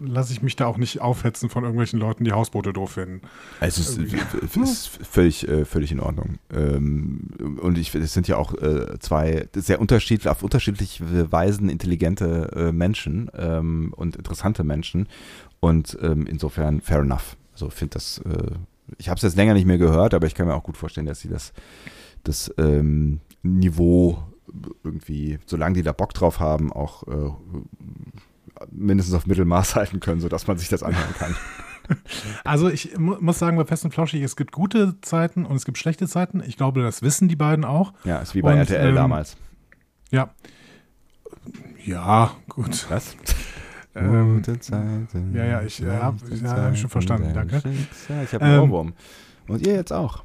lasse 0.00 0.32
ich 0.32 0.42
mich 0.42 0.56
da 0.56 0.66
auch 0.66 0.76
nicht 0.76 1.00
aufhetzen 1.00 1.48
von 1.48 1.64
irgendwelchen 1.64 1.98
Leuten, 1.98 2.24
die 2.24 2.32
Hausboote 2.32 2.72
doof 2.72 2.92
finden. 2.92 3.22
Es 3.60 3.78
ist, 3.78 3.98
ist 3.98 4.88
völlig, 5.06 5.46
äh, 5.48 5.64
völlig 5.64 5.92
in 5.92 6.00
Ordnung. 6.00 6.38
Ähm, 6.52 7.28
Und 7.62 7.78
ich, 7.78 7.94
es 7.94 8.12
sind 8.12 8.28
ja 8.28 8.36
auch 8.36 8.54
äh, 8.54 8.98
zwei 8.98 9.48
sehr 9.54 9.80
unterschiedlich, 9.80 10.28
auf 10.28 10.42
unterschiedliche 10.42 11.30
Weisen 11.32 11.68
intelligente 11.68 12.50
äh, 12.54 12.72
Menschen 12.72 13.30
ähm, 13.36 13.92
und 13.96 14.16
interessante 14.16 14.64
Menschen. 14.64 15.08
Und 15.60 15.98
ähm, 16.00 16.26
insofern 16.26 16.80
fair 16.80 17.00
enough. 17.00 17.36
Also 17.52 17.68
ich 17.68 17.74
finde 17.74 17.94
das, 17.94 18.18
äh, 18.18 18.52
ich 18.98 19.08
habe 19.08 19.16
es 19.16 19.22
jetzt 19.22 19.36
länger 19.36 19.54
nicht 19.54 19.66
mehr 19.66 19.78
gehört, 19.78 20.14
aber 20.14 20.26
ich 20.26 20.34
kann 20.34 20.46
mir 20.46 20.54
auch 20.54 20.64
gut 20.64 20.76
vorstellen, 20.76 21.06
dass 21.06 21.20
sie 21.20 21.28
das, 21.28 21.52
das 22.24 22.52
ähm, 22.58 23.20
Niveau 23.42 24.18
irgendwie, 24.82 25.38
solange 25.46 25.74
die 25.74 25.82
da 25.82 25.92
Bock 25.92 26.12
drauf 26.12 26.40
haben, 26.40 26.72
auch 26.72 27.06
äh, 27.06 27.30
mindestens 28.70 29.14
auf 29.14 29.26
Mittelmaß 29.26 29.74
halten 29.76 30.00
können, 30.00 30.20
sodass 30.20 30.46
man 30.46 30.58
sich 30.58 30.68
das 30.68 30.82
anhören 30.82 31.14
kann. 31.18 31.34
Also 32.44 32.68
ich 32.68 32.96
mu 32.98 33.16
muss 33.18 33.40
sagen, 33.40 33.56
bei 33.56 33.64
Fest 33.64 33.84
und 33.84 33.90
Flauschig, 33.92 34.22
es 34.22 34.36
gibt 34.36 34.52
gute 34.52 35.00
Zeiten 35.00 35.44
und 35.44 35.56
es 35.56 35.64
gibt 35.64 35.76
schlechte 35.76 36.06
Zeiten. 36.06 36.40
Ich 36.46 36.56
glaube, 36.56 36.82
das 36.82 37.02
wissen 37.02 37.26
die 37.26 37.34
beiden 37.34 37.64
auch. 37.64 37.92
Ja, 38.04 38.18
ist 38.20 38.36
wie 38.36 38.42
bei 38.42 38.52
Und, 38.52 38.58
RTL 38.58 38.90
ähm, 38.90 38.94
damals. 38.94 39.36
Ja. 40.12 40.30
Ja, 41.84 42.30
gut. 42.48 42.86
Was? 42.90 43.16
Ähm, 43.92 44.36
Gute 44.36 44.60
Zeiten. 44.60 45.34
ja, 45.34 45.44
ja, 45.44 45.62
ich, 45.62 45.82
äh, 45.82 45.90
hab- 45.90 46.20
gute 46.22 46.36
ja, 46.36 46.50
hab 46.66 46.76
schon 46.78 46.88
verstanden, 46.90 47.32
danke. 47.34 47.60
Schicksal. 47.60 48.22
Ich 48.22 48.32
habe 48.34 48.44
einen 48.44 48.54
Ähm, 48.54 48.60
Ohrwurm. 48.70 48.92
Und 49.48 49.66
ihr 49.66 49.74
jetzt 49.74 49.92
auch. 49.92 50.22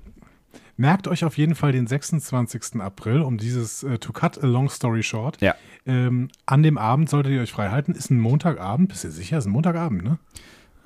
Merkt 0.77 1.07
euch 1.07 1.23
auf 1.23 1.37
jeden 1.37 1.55
Fall 1.55 1.71
den 1.71 1.87
26. 1.87 2.81
April, 2.81 3.21
um 3.21 3.37
dieses 3.37 3.83
äh, 3.83 3.97
To 3.97 4.11
Cut 4.11 4.43
a 4.43 4.47
Long 4.47 4.69
Story 4.69 5.03
Short. 5.03 5.39
Ja. 5.41 5.55
Ähm, 5.85 6.27
an 6.45 6.63
dem 6.63 6.77
Abend 6.77 7.09
solltet 7.09 7.31
ihr 7.31 7.41
euch 7.41 7.51
frei 7.53 7.69
halten. 7.69 7.93
Ist 7.93 8.09
ein 8.11 8.19
Montagabend. 8.19 8.89
Bist 8.89 9.05
du 9.05 9.11
sicher? 9.11 9.37
Ist 9.37 9.45
ein 9.45 9.51
Montagabend, 9.51 10.03
ne? 10.03 10.19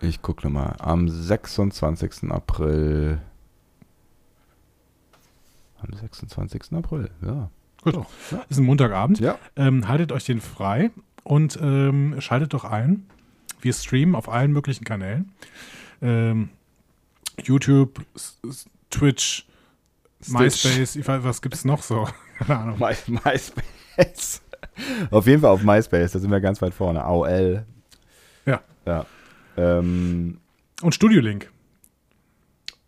Ich 0.01 0.21
gucke 0.21 0.45
nochmal. 0.45 0.75
Am 0.79 1.07
26. 1.09 2.29
April. 2.29 3.19
Am 5.81 5.93
26. 5.97 6.73
April, 6.73 7.09
ja. 7.25 7.49
Gut. 7.81 8.05
Ist 8.49 8.59
ein 8.59 8.65
Montagabend. 8.65 9.19
Ja. 9.19 9.37
Ähm, 9.55 9.87
haltet 9.87 10.11
euch 10.11 10.25
den 10.25 10.41
frei 10.41 10.91
und 11.23 11.57
ähm, 11.61 12.15
schaltet 12.19 12.53
doch 12.53 12.65
ein. 12.65 13.05
Wir 13.61 13.73
streamen 13.73 14.15
auf 14.15 14.29
allen 14.29 14.51
möglichen 14.51 14.83
Kanälen. 14.83 15.31
Ähm, 16.01 16.49
YouTube, 17.41 18.05
S- 18.15 18.37
MySpace, 20.27 20.95
ich 20.97 21.07
weiß, 21.07 21.23
was 21.23 21.41
gibt's 21.41 21.65
noch 21.65 21.81
so? 21.81 22.07
Keine 22.39 22.57
Ahnung. 22.59 22.79
My, 22.79 22.93
MySpace. 23.07 24.41
auf 25.11 25.25
jeden 25.27 25.41
Fall 25.41 25.51
auf 25.51 25.63
MySpace, 25.63 26.11
da 26.11 26.19
sind 26.19 26.31
wir 26.31 26.41
ganz 26.41 26.61
weit 26.61 26.73
vorne. 26.73 27.03
AOL. 27.03 27.65
Ja. 28.45 28.61
Ja. 28.85 29.05
Ähm, 29.57 30.39
Und 30.81 30.95
Studio 30.95 31.21
Link. 31.21 31.51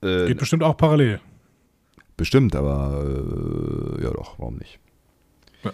äh, 0.01 0.27
Geht 0.27 0.39
bestimmt 0.39 0.63
auch 0.63 0.75
parallel. 0.77 1.19
Bestimmt, 2.17 2.55
aber 2.55 3.03
äh, 3.97 4.03
ja 4.03 4.11
doch, 4.11 4.37
warum 4.39 4.57
nicht? 4.57 4.79
Ja. 5.63 5.71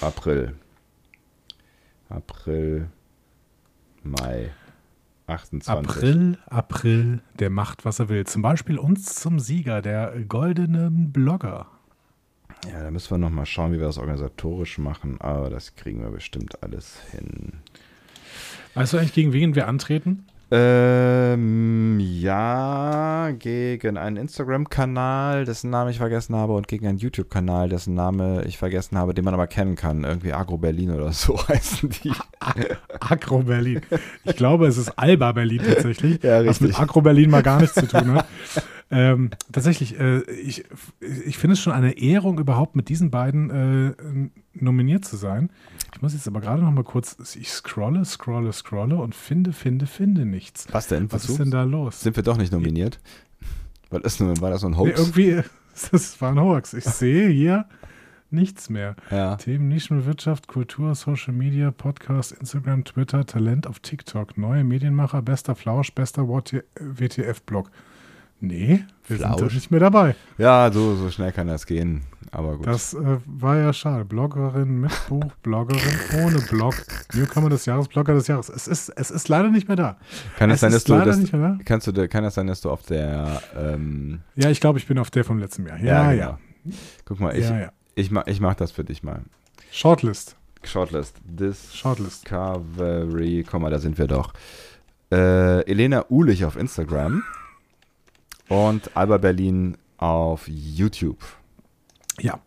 April. 0.00 0.54
April, 2.08 2.88
Mai, 4.04 4.52
28. 5.26 5.68
April, 5.68 6.38
April, 6.46 7.20
der 7.38 7.50
macht, 7.50 7.84
was 7.84 7.98
er 7.98 8.08
will. 8.08 8.24
Zum 8.26 8.42
Beispiel 8.42 8.78
uns 8.78 9.14
zum 9.14 9.40
Sieger, 9.40 9.82
der 9.82 10.12
goldenen 10.28 11.12
Blogger. 11.12 11.66
Ja, 12.70 12.82
da 12.82 12.90
müssen 12.90 13.10
wir 13.10 13.18
nochmal 13.18 13.46
schauen, 13.46 13.72
wie 13.72 13.78
wir 13.78 13.86
das 13.86 13.98
organisatorisch 13.98 14.78
machen, 14.78 15.20
aber 15.20 15.50
das 15.50 15.74
kriegen 15.74 16.00
wir 16.00 16.10
bestimmt 16.10 16.62
alles 16.62 16.98
hin. 17.10 17.54
Weißt 18.74 18.92
du 18.92 18.98
eigentlich, 18.98 19.14
gegen 19.14 19.32
wen 19.32 19.54
wir 19.54 19.68
antreten? 19.68 20.26
Ähm, 20.48 21.98
ja, 21.98 23.32
gegen 23.32 23.96
einen 23.96 24.16
Instagram-Kanal, 24.16 25.44
dessen 25.44 25.70
Namen 25.70 25.90
ich 25.90 25.98
vergessen 25.98 26.36
habe, 26.36 26.52
und 26.52 26.68
gegen 26.68 26.86
einen 26.86 26.98
YouTube-Kanal, 26.98 27.68
dessen 27.68 27.94
Name 27.94 28.44
ich 28.46 28.56
vergessen 28.56 28.96
habe, 28.96 29.12
den 29.12 29.24
man 29.24 29.34
aber 29.34 29.48
kennen 29.48 29.74
kann. 29.74 30.04
Irgendwie 30.04 30.32
Agro 30.32 30.56
Berlin 30.56 30.92
oder 30.92 31.12
so 31.12 31.36
heißen 31.48 31.90
die. 31.90 32.12
Agro 33.00 33.40
Berlin. 33.40 33.80
Ich 34.24 34.36
glaube, 34.36 34.68
es 34.68 34.76
ist 34.76 34.90
Alba 34.96 35.32
Berlin 35.32 35.62
tatsächlich, 35.66 36.22
Ja, 36.22 36.46
was 36.46 36.60
mit 36.60 36.70
richtig. 36.70 36.78
Agro 36.78 37.00
Berlin 37.00 37.30
mal 37.30 37.42
gar 37.42 37.60
nichts 37.60 37.74
zu 37.74 37.88
tun 37.88 38.14
hat. 38.14 38.26
ähm, 38.90 39.30
tatsächlich, 39.52 39.98
äh, 39.98 40.22
ich, 40.30 40.64
ich 41.00 41.38
finde 41.38 41.54
es 41.54 41.60
schon 41.60 41.72
eine 41.72 41.98
Ehrung, 41.98 42.38
überhaupt 42.38 42.76
mit 42.76 42.88
diesen 42.88 43.10
beiden 43.10 43.50
äh, 43.50 43.94
nominiert 44.54 45.04
zu 45.04 45.16
sein. 45.16 45.50
Ich 45.94 46.02
muss 46.02 46.12
jetzt 46.12 46.28
aber 46.28 46.40
gerade 46.40 46.62
noch 46.62 46.70
mal 46.70 46.84
kurz, 46.84 47.16
ich 47.36 47.50
scrolle, 47.50 48.04
scrolle, 48.04 48.52
scrolle 48.52 48.96
und 48.96 49.14
finde, 49.14 49.52
finde, 49.52 49.86
finde 49.86 50.24
nichts. 50.24 50.66
Was 50.70 50.86
denn? 50.88 51.04
Was 51.10 51.22
Versuch's? 51.22 51.30
ist 51.30 51.38
denn 51.44 51.50
da 51.50 51.64
los? 51.64 52.00
Sind 52.00 52.16
wir 52.16 52.22
doch 52.22 52.36
nicht 52.36 52.52
nominiert? 52.52 53.00
War 53.90 54.00
das, 54.00 54.20
nur, 54.20 54.40
war 54.40 54.50
das 54.50 54.60
so 54.60 54.68
ein 54.68 54.72
Nee, 54.72 54.78
Hoax? 54.78 54.98
irgendwie, 55.00 55.42
das 55.90 56.20
war 56.20 56.30
ein 56.32 56.40
Hoax. 56.40 56.74
Ich 56.74 56.84
sehe 56.84 57.28
hier 57.28 57.66
nichts 58.30 58.68
mehr. 58.70 58.96
ja. 59.10 59.36
Themen 59.36 59.68
Nischenwirtschaft, 59.68 60.48
Kultur, 60.48 60.94
Social 60.94 61.32
Media, 61.32 61.70
Podcast, 61.70 62.32
Instagram, 62.32 62.84
Twitter, 62.84 63.24
Talent 63.24 63.66
auf 63.66 63.80
TikTok, 63.80 64.36
neue 64.36 64.64
Medienmacher, 64.64 65.22
bester 65.22 65.54
Flausch, 65.54 65.92
bester 65.94 66.28
WTF-Blog. 66.28 67.70
Nee, 68.40 68.84
wir 69.08 69.16
sind 69.16 69.26
Flausch? 69.26 69.40
doch 69.40 69.52
nicht 69.52 69.70
mehr 69.70 69.80
dabei. 69.80 70.14
ja, 70.38 70.70
so, 70.72 70.94
so 70.96 71.10
schnell 71.10 71.32
kann 71.32 71.46
das 71.46 71.64
gehen. 71.66 72.02
Aber 72.32 72.56
gut. 72.58 72.66
Das 72.66 72.92
äh, 72.92 73.18
war 73.24 73.56
ja 73.56 73.72
schade. 73.72 74.04
Bloggerin 74.04 74.80
mit 74.80 74.92
Buch, 75.08 75.24
Bloggerin 75.42 75.80
ohne 76.22 76.38
Blog, 76.40 76.74
Newcomer 77.14 77.48
des 77.48 77.64
Jahres, 77.64 77.88
Blogger 77.88 78.12
des 78.14 78.26
Jahres. 78.26 78.50
Es 78.50 78.66
ist, 78.68 78.90
es 78.90 79.10
ist 79.10 79.28
leider 79.28 79.48
nicht 79.48 79.68
mehr 79.68 79.76
da. 79.76 79.96
kann 80.38 80.50
es 80.50 80.56
es 80.56 80.60
sein, 80.60 80.72
dass 80.72 80.84
du, 80.84 80.98
das, 80.98 81.16
nicht 81.18 81.32
mehr 81.32 81.40
da. 81.56 81.58
kannst 81.64 81.86
du, 81.86 81.92
da- 81.92 82.08
kann 82.08 82.24
das 82.24 82.34
sein, 82.34 82.46
dass 82.46 82.60
du 82.60 82.70
auf 82.70 82.82
der, 82.82 83.40
ähm, 83.56 84.20
Ja, 84.34 84.50
ich 84.50 84.60
glaube, 84.60 84.78
ich 84.78 84.86
bin 84.86 84.98
auf 84.98 85.10
der 85.10 85.24
vom 85.24 85.38
letzten 85.38 85.66
Jahr. 85.66 85.78
Ja, 85.78 86.12
ja. 86.12 86.38
genau. 86.64 86.76
Guck 87.06 87.20
mal, 87.20 87.34
ich, 87.36 87.48
Ja, 87.48 87.58
ja. 87.58 87.72
ich, 87.94 88.10
mach, 88.10 88.26
ich 88.26 88.40
mach 88.40 88.54
das 88.54 88.70
für 88.72 88.84
dich 88.84 89.02
mal. 89.02 89.22
Shortlist. 89.70 90.36
Shortlist. 90.62 91.16
Shortlist. 91.74 92.24
Discovery, 92.24 93.46
komm 93.48 93.62
mal, 93.62 93.70
da 93.70 93.78
sind 93.78 93.96
wir 93.98 94.08
doch. 94.08 94.32
Äh, 95.12 95.60
Elena 95.70 96.04
Uhlich 96.10 96.44
auf 96.44 96.56
Instagram 96.56 97.22
und 98.48 98.96
Alba 98.96 99.18
Berlin 99.18 99.76
auf 99.98 100.46
YouTube. 100.48 101.18
Ja. 102.20 102.40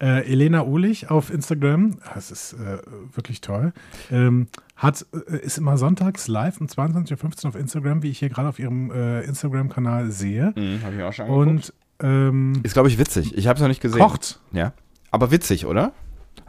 Äh, 0.00 0.30
Elena 0.30 0.64
Uhlich 0.64 1.10
auf 1.10 1.30
Instagram, 1.30 1.98
das 2.14 2.30
ist 2.30 2.54
äh, 2.54 2.78
wirklich 3.12 3.40
toll, 3.40 3.72
ähm, 4.10 4.46
hat, 4.76 5.04
äh, 5.28 5.36
ist 5.38 5.58
immer 5.58 5.76
sonntags 5.76 6.26
live 6.26 6.60
um 6.60 6.68
22.15 6.68 7.44
Uhr 7.44 7.48
auf 7.50 7.56
Instagram, 7.56 8.02
wie 8.02 8.10
ich 8.10 8.18
hier 8.18 8.30
gerade 8.30 8.48
auf 8.48 8.58
ihrem 8.58 8.90
äh, 8.90 9.22
Instagram-Kanal 9.22 10.10
sehe. 10.10 10.54
Mhm, 10.56 10.82
Habe 10.82 10.96
ich 10.96 11.02
auch 11.02 11.12
schon 11.12 11.28
Und 11.28 11.74
ähm, 12.02 12.60
Ist, 12.62 12.72
glaube 12.72 12.88
ich, 12.88 12.98
witzig. 12.98 13.36
Ich 13.36 13.46
habe 13.46 13.56
es 13.56 13.60
noch 13.60 13.68
nicht 13.68 13.82
gesehen. 13.82 14.00
kocht. 14.00 14.40
Ja. 14.52 14.72
Aber 15.10 15.30
witzig, 15.30 15.66
oder? 15.66 15.92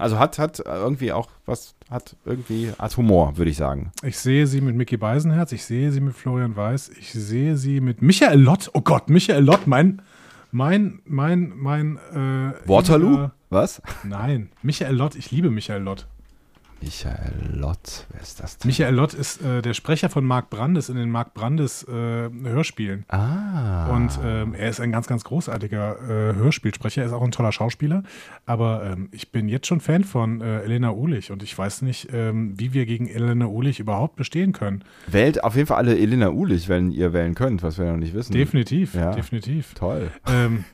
Also 0.02 0.20
hat, 0.20 0.38
hat 0.40 0.60
irgendwie 0.66 1.12
auch 1.14 1.30
was, 1.46 1.76
hat 1.90 2.16
irgendwie, 2.26 2.72
hat 2.78 2.98
Humor, 2.98 3.38
würde 3.38 3.52
ich 3.52 3.58
sagen. 3.58 3.92
Ich 4.04 4.18
sehe 4.20 4.48
sie 4.48 4.60
mit 4.62 4.76
Mickey 4.76 4.98
Beisenherz, 4.98 5.52
ich 5.52 5.64
sehe 5.64 5.92
sie 5.92 6.02
mit 6.02 6.14
Florian 6.16 6.56
Weiß, 6.56 6.90
ich 7.00 7.12
sehe 7.14 7.56
sie 7.58 7.80
mit 7.82 8.02
Michael 8.02 8.40
Lott. 8.42 8.70
Oh 8.74 8.82
Gott, 8.82 9.10
Michael 9.10 9.44
Lott, 9.44 9.68
mein, 9.68 10.02
mein, 10.52 11.00
mein, 11.06 11.54
mein. 11.56 11.98
Äh, 12.14 12.68
Waterloo? 12.68 13.10
lieber- 13.12 13.32
Was? 13.50 13.82
Nein, 14.04 14.50
Michael 14.64 14.96
Lott, 14.96 15.16
ich 15.16 15.30
liebe 15.32 15.52
Michael 15.52 15.82
Lott. 15.84 16.08
Michael 16.82 17.34
Lott, 17.54 18.08
wer 18.12 18.22
ist 18.22 18.40
das 18.40 18.58
denn? 18.58 18.68
Michael 18.70 18.96
Lott 18.96 19.14
ist 19.14 19.42
äh, 19.44 19.62
der 19.62 19.74
Sprecher 19.76 20.10
von 20.10 20.26
Marc 20.26 20.50
Brandes 20.50 20.90
in 20.90 20.96
den 20.96 21.10
Marc 21.12 21.34
Brandes 21.36 21.84
äh, 21.84 21.92
Hörspielen. 21.92 23.06
ah. 23.10 23.88
Und 23.96 24.18
ähm, 24.24 24.54
er 24.56 24.70
ist 24.70 24.80
ein 24.80 24.92
ganz, 24.92 25.06
ganz 25.08 25.24
großartiger 25.24 25.98
äh, 26.32 26.36
Hörspielsprecher. 26.36 27.02
Er 27.02 27.08
ist 27.08 27.14
auch 27.14 27.22
ein 27.22 27.32
toller 27.32 27.52
Schauspieler. 27.52 28.04
Aber 28.46 28.84
ähm, 28.84 29.10
ich 29.12 29.32
bin 29.32 29.48
jetzt 29.48 29.68
schon 29.68 29.80
Fan 29.80 30.04
von 30.04 30.42
äh, 30.42 30.62
Elena 30.62 30.92
Uhlich 30.92 31.32
und 31.32 31.44
ich 31.44 31.56
weiß 31.56 31.84
nicht, 31.84 32.10
ähm, 32.14 32.60
wie 32.60 32.74
wir 32.74 32.86
gegen 32.88 33.08
Elena 33.08 33.46
Uhlich 33.46 33.80
überhaupt 33.80 34.16
bestehen 34.16 34.52
können. 34.52 34.84
Wählt 35.08 35.44
auf 35.44 35.56
jeden 35.56 35.68
Fall 35.68 35.78
alle 35.78 35.98
Elena 35.98 36.30
Uhlich, 36.32 36.68
wenn 36.68 36.92
ihr 36.92 37.14
wählen 37.14 37.36
könnt, 37.36 37.62
was 37.64 37.78
wir 37.78 37.86
noch 37.86 37.98
nicht 37.98 38.14
wissen. 38.16 38.34
Definitiv, 38.34 38.96
Ja. 38.96 39.12
definitiv. 39.14 39.74
Toll. 39.76 40.10
Ähm, 40.28 40.66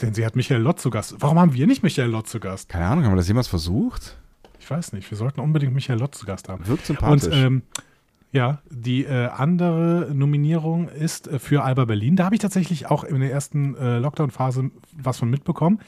denn 0.00 0.14
sie 0.14 0.24
hat 0.24 0.36
Michael 0.36 0.62
Lott 0.62 0.80
zu 0.80 0.90
Gast. 0.90 1.16
Warum 1.18 1.38
haben 1.38 1.52
wir 1.52 1.66
nicht 1.66 1.82
Michael 1.82 2.08
Lott 2.10 2.28
zu 2.28 2.40
Gast? 2.40 2.68
Keine 2.70 2.86
Ahnung, 2.86 3.04
haben 3.04 3.12
wir 3.12 3.16
das 3.16 3.28
jemals 3.28 3.46
versucht? 3.48 4.16
Ich 4.70 4.76
weiß 4.76 4.92
nicht. 4.92 5.10
Wir 5.10 5.18
sollten 5.18 5.40
unbedingt 5.40 5.74
Michael 5.74 5.98
Lott 5.98 6.14
zu 6.14 6.24
Gast 6.26 6.48
haben. 6.48 6.64
Wirkt 6.68 6.86
sympathisch. 6.86 7.24
Und 7.24 7.32
ähm, 7.34 7.62
Ja, 8.30 8.60
die 8.70 9.02
äh, 9.04 9.26
andere 9.26 10.10
Nominierung 10.14 10.88
ist 10.88 11.26
äh, 11.26 11.40
für 11.40 11.64
Alba 11.64 11.86
Berlin. 11.86 12.14
Da 12.14 12.24
habe 12.26 12.36
ich 12.36 12.40
tatsächlich 12.40 12.86
auch 12.88 13.02
in 13.02 13.18
der 13.18 13.32
ersten 13.32 13.74
äh, 13.76 13.98
Lockdown-Phase 13.98 14.70
was 14.96 15.18
von 15.18 15.28
mitbekommen. 15.28 15.80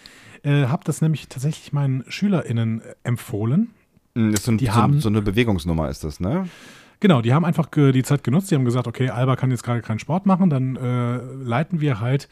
Äh, 0.42 0.66
habe 0.66 0.82
das 0.84 1.00
nämlich 1.00 1.28
tatsächlich 1.28 1.72
meinen 1.72 2.02
SchülerInnen 2.08 2.80
äh, 2.80 2.94
empfohlen. 3.04 3.70
Mm, 4.14 4.30
ist 4.30 4.46
so, 4.46 4.50
ein, 4.50 4.58
Die 4.58 4.66
so, 4.66 4.74
haben- 4.74 4.98
so 5.00 5.08
eine 5.10 5.22
Bewegungsnummer 5.22 5.88
ist 5.88 6.02
das, 6.02 6.18
ne? 6.18 6.48
Genau, 6.98 7.22
die 7.22 7.32
haben 7.32 7.44
einfach 7.44 7.66
die 7.66 8.02
Zeit 8.02 8.24
genutzt. 8.24 8.50
Die 8.50 8.56
haben 8.56 8.64
gesagt, 8.64 8.88
okay, 8.88 9.10
Alba 9.10 9.36
kann 9.36 9.52
jetzt 9.52 9.62
gerade 9.62 9.80
keinen 9.80 10.00
Sport 10.00 10.26
machen, 10.26 10.50
dann 10.50 10.74
äh, 10.74 11.18
leiten 11.44 11.80
wir 11.80 12.00
halt 12.00 12.28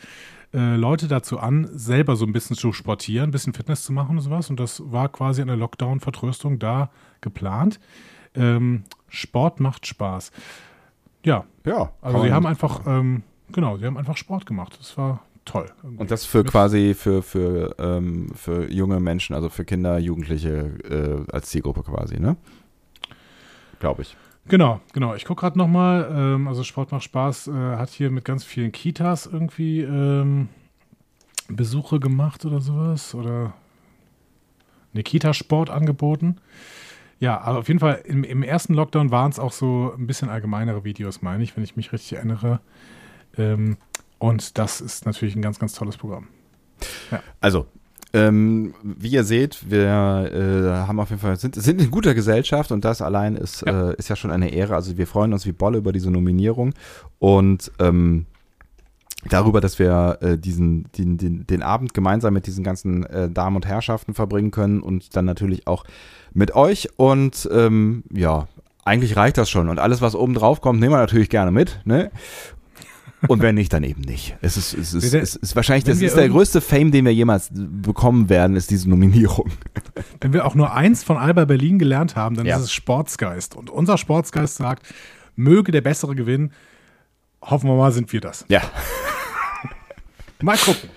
äh, 0.52 0.76
Leute 0.76 1.06
dazu 1.08 1.38
an, 1.38 1.68
selber 1.72 2.16
so 2.16 2.24
ein 2.26 2.32
bisschen 2.32 2.56
zu 2.56 2.72
sportieren, 2.72 3.28
ein 3.28 3.32
bisschen 3.32 3.54
Fitness 3.54 3.84
zu 3.84 3.92
machen 3.92 4.16
und 4.16 4.22
sowas. 4.22 4.50
Und 4.50 4.58
das 4.58 4.82
war 4.84 5.08
quasi 5.08 5.42
eine 5.42 5.54
Lockdown-Vertröstung 5.56 6.58
da 6.58 6.90
geplant. 7.20 7.78
Ähm, 8.34 8.84
Sport 9.08 9.60
macht 9.60 9.86
Spaß. 9.86 10.32
Ja, 11.24 11.44
Ja. 11.64 11.92
also 12.00 12.22
sie 12.22 12.32
haben 12.32 12.46
einfach, 12.46 12.80
ähm, 12.86 13.22
genau, 13.52 13.76
sie 13.76 13.84
haben 13.86 13.96
einfach 13.98 14.16
Sport 14.16 14.46
gemacht. 14.46 14.76
Das 14.78 14.96
war 14.96 15.22
toll. 15.44 15.66
irgendwie. 15.82 16.00
Und 16.02 16.10
das 16.10 16.24
für 16.24 16.44
quasi 16.44 16.94
für, 16.94 17.22
für, 17.22 17.74
ähm, 17.78 18.30
für 18.34 18.70
junge 18.70 19.00
Menschen, 19.00 19.34
also 19.34 19.48
für 19.48 19.64
Kinder, 19.64 19.98
Jugendliche 19.98 21.26
äh, 21.28 21.32
als 21.32 21.48
Zielgruppe 21.50 21.82
quasi, 21.82 22.18
ne? 22.20 22.36
Glaube 23.80 24.02
ich. 24.02 24.16
Genau, 24.46 24.80
genau. 24.92 25.14
Ich 25.14 25.24
gucke 25.24 25.40
gerade 25.40 25.58
nochmal. 25.58 26.10
Ähm, 26.12 26.48
also 26.48 26.64
Sport 26.64 26.92
macht 26.92 27.04
Spaß 27.04 27.48
äh, 27.48 27.52
hat 27.76 27.90
hier 27.90 28.10
mit 28.10 28.24
ganz 28.24 28.44
vielen 28.44 28.72
Kitas 28.72 29.26
irgendwie 29.26 29.80
ähm, 29.80 30.48
Besuche 31.48 32.00
gemacht 32.00 32.44
oder 32.44 32.60
sowas. 32.60 33.14
Oder 33.14 33.54
eine 34.92 35.02
Kita-Sport 35.02 35.70
angeboten. 35.70 36.36
Ja, 37.20 37.40
aber 37.40 37.58
auf 37.58 37.68
jeden 37.68 37.80
Fall 37.80 38.02
im, 38.04 38.24
im 38.24 38.42
ersten 38.42 38.74
Lockdown 38.74 39.10
waren 39.10 39.30
es 39.30 39.38
auch 39.38 39.52
so 39.52 39.92
ein 39.96 40.06
bisschen 40.06 40.30
allgemeinere 40.30 40.84
Videos, 40.84 41.20
meine 41.20 41.44
ich, 41.44 41.54
wenn 41.54 41.62
ich 41.62 41.76
mich 41.76 41.92
richtig 41.92 42.14
erinnere. 42.14 42.60
Ähm, 43.36 43.76
und 44.18 44.58
das 44.58 44.80
ist 44.80 45.06
natürlich 45.06 45.36
ein 45.36 45.42
ganz, 45.42 45.58
ganz 45.58 45.74
tolles 45.74 45.96
Programm. 45.96 46.28
Also, 47.40 47.66
ähm, 48.12 48.74
wie 48.82 49.08
ihr 49.08 49.24
seht, 49.24 49.70
wir 49.70 49.84
äh, 49.86 50.86
haben 50.86 50.98
auf 51.00 51.10
jeden 51.10 51.20
Fall, 51.22 51.36
sind, 51.36 51.54
sind 51.54 51.80
in 51.80 51.90
guter 51.90 52.14
Gesellschaft 52.14 52.72
und 52.72 52.84
das 52.84 53.02
allein 53.02 53.36
ist, 53.36 53.62
Ja. 53.66 53.90
äh, 53.90 53.94
ist 53.96 54.08
ja 54.08 54.16
schon 54.16 54.30
eine 54.30 54.52
Ehre. 54.52 54.74
Also 54.74 54.96
wir 54.96 55.06
freuen 55.06 55.32
uns 55.32 55.46
wie 55.46 55.52
Bolle 55.52 55.78
über 55.78 55.92
diese 55.92 56.10
Nominierung 56.10 56.74
und 57.18 57.70
ähm, 57.78 58.26
darüber, 59.28 59.60
dass 59.60 59.78
wir 59.78 60.18
äh, 60.22 60.38
diesen, 60.38 60.86
den, 60.96 61.18
den, 61.18 61.46
den 61.46 61.62
Abend 61.62 61.94
gemeinsam 61.94 62.34
mit 62.34 62.46
diesen 62.46 62.64
ganzen 62.64 63.04
äh, 63.06 63.30
Damen 63.30 63.56
und 63.56 63.66
Herrschaften 63.66 64.14
verbringen 64.14 64.50
können 64.50 64.80
und 64.80 65.14
dann 65.16 65.24
natürlich 65.24 65.66
auch 65.66 65.84
mit 66.32 66.54
euch. 66.54 66.88
Und 66.96 67.48
ähm, 67.52 68.02
ja, 68.12 68.48
eigentlich 68.84 69.16
reicht 69.16 69.36
das 69.38 69.50
schon. 69.50 69.68
Und 69.68 69.78
alles, 69.78 70.00
was 70.00 70.14
oben 70.14 70.34
drauf 70.34 70.60
kommt, 70.60 70.80
nehmen 70.80 70.92
wir 70.94 70.98
natürlich 70.98 71.28
gerne 71.28 71.50
mit. 71.50 71.80
Ne? 71.84 72.10
Und 73.28 73.42
wenn 73.42 73.54
nicht, 73.54 73.72
dann 73.72 73.84
eben 73.84 74.00
nicht. 74.00 74.36
Es 74.40 74.56
ist, 74.56 74.72
es 74.72 74.94
ist, 74.94 75.12
es 75.12 75.36
ist 75.36 75.54
wahrscheinlich, 75.56 75.84
das 75.84 76.00
ist 76.00 76.16
der 76.16 76.28
größte 76.28 76.60
Fame, 76.60 76.90
den 76.90 77.04
wir 77.04 77.12
jemals 77.12 77.50
bekommen 77.52 78.28
werden, 78.30 78.56
ist 78.56 78.70
diese 78.70 78.88
Nominierung. 78.88 79.50
Wenn 80.20 80.32
wir 80.32 80.46
auch 80.46 80.54
nur 80.54 80.72
eins 80.74 81.04
von 81.04 81.16
Alba 81.18 81.44
Berlin 81.44 81.78
gelernt 81.78 82.16
haben, 82.16 82.34
dann 82.36 82.46
Ja. 82.46 82.56
ist 82.56 82.62
es 82.62 82.72
Sportsgeist. 82.72 83.54
Und 83.56 83.68
unser 83.70 83.98
Sportsgeist 83.98 84.56
sagt, 84.56 84.86
möge 85.36 85.70
der 85.72 85.82
Bessere 85.82 86.14
gewinnen. 86.14 86.52
Hoffen 87.42 87.68
wir 87.68 87.76
mal, 87.76 87.92
sind 87.92 88.12
wir 88.12 88.20
das. 88.20 88.44
Ja. 88.48 88.62
Mal 90.42 90.56
gucken. 90.56 90.88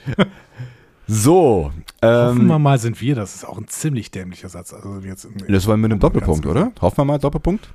So. 1.08 1.72
Hoffen 2.02 2.48
wir 2.48 2.56
Ähm, 2.56 2.62
mal, 2.62 2.80
sind 2.80 3.02
wir 3.02 3.16
das. 3.16 3.32
Das 3.34 3.44
ist 3.44 3.50
auch 3.50 3.58
ein 3.58 3.68
ziemlich 3.68 4.10
dämlicher 4.12 4.48
Satz. 4.48 4.74
Also 4.74 5.00
jetzt 5.00 5.28
das 5.50 5.68
war 5.68 5.76
mit 5.76 5.92
einem 5.92 6.00
Doppelpunkt, 6.00 6.46
oder? 6.46 6.72
Hoffen 6.82 6.98
wir 7.00 7.06
mal, 7.06 7.18
Doppelpunkt? 7.20 7.74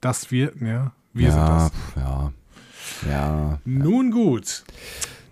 Dass 0.00 0.30
wir, 0.32 0.52
ja, 0.60 0.92
wir 1.12 1.28
ja, 1.28 1.30
sind 1.68 1.76
das. 1.96 2.02
ja. 2.02 2.32
Ja. 3.08 3.58
Nun 3.64 4.10
gut. 4.10 4.64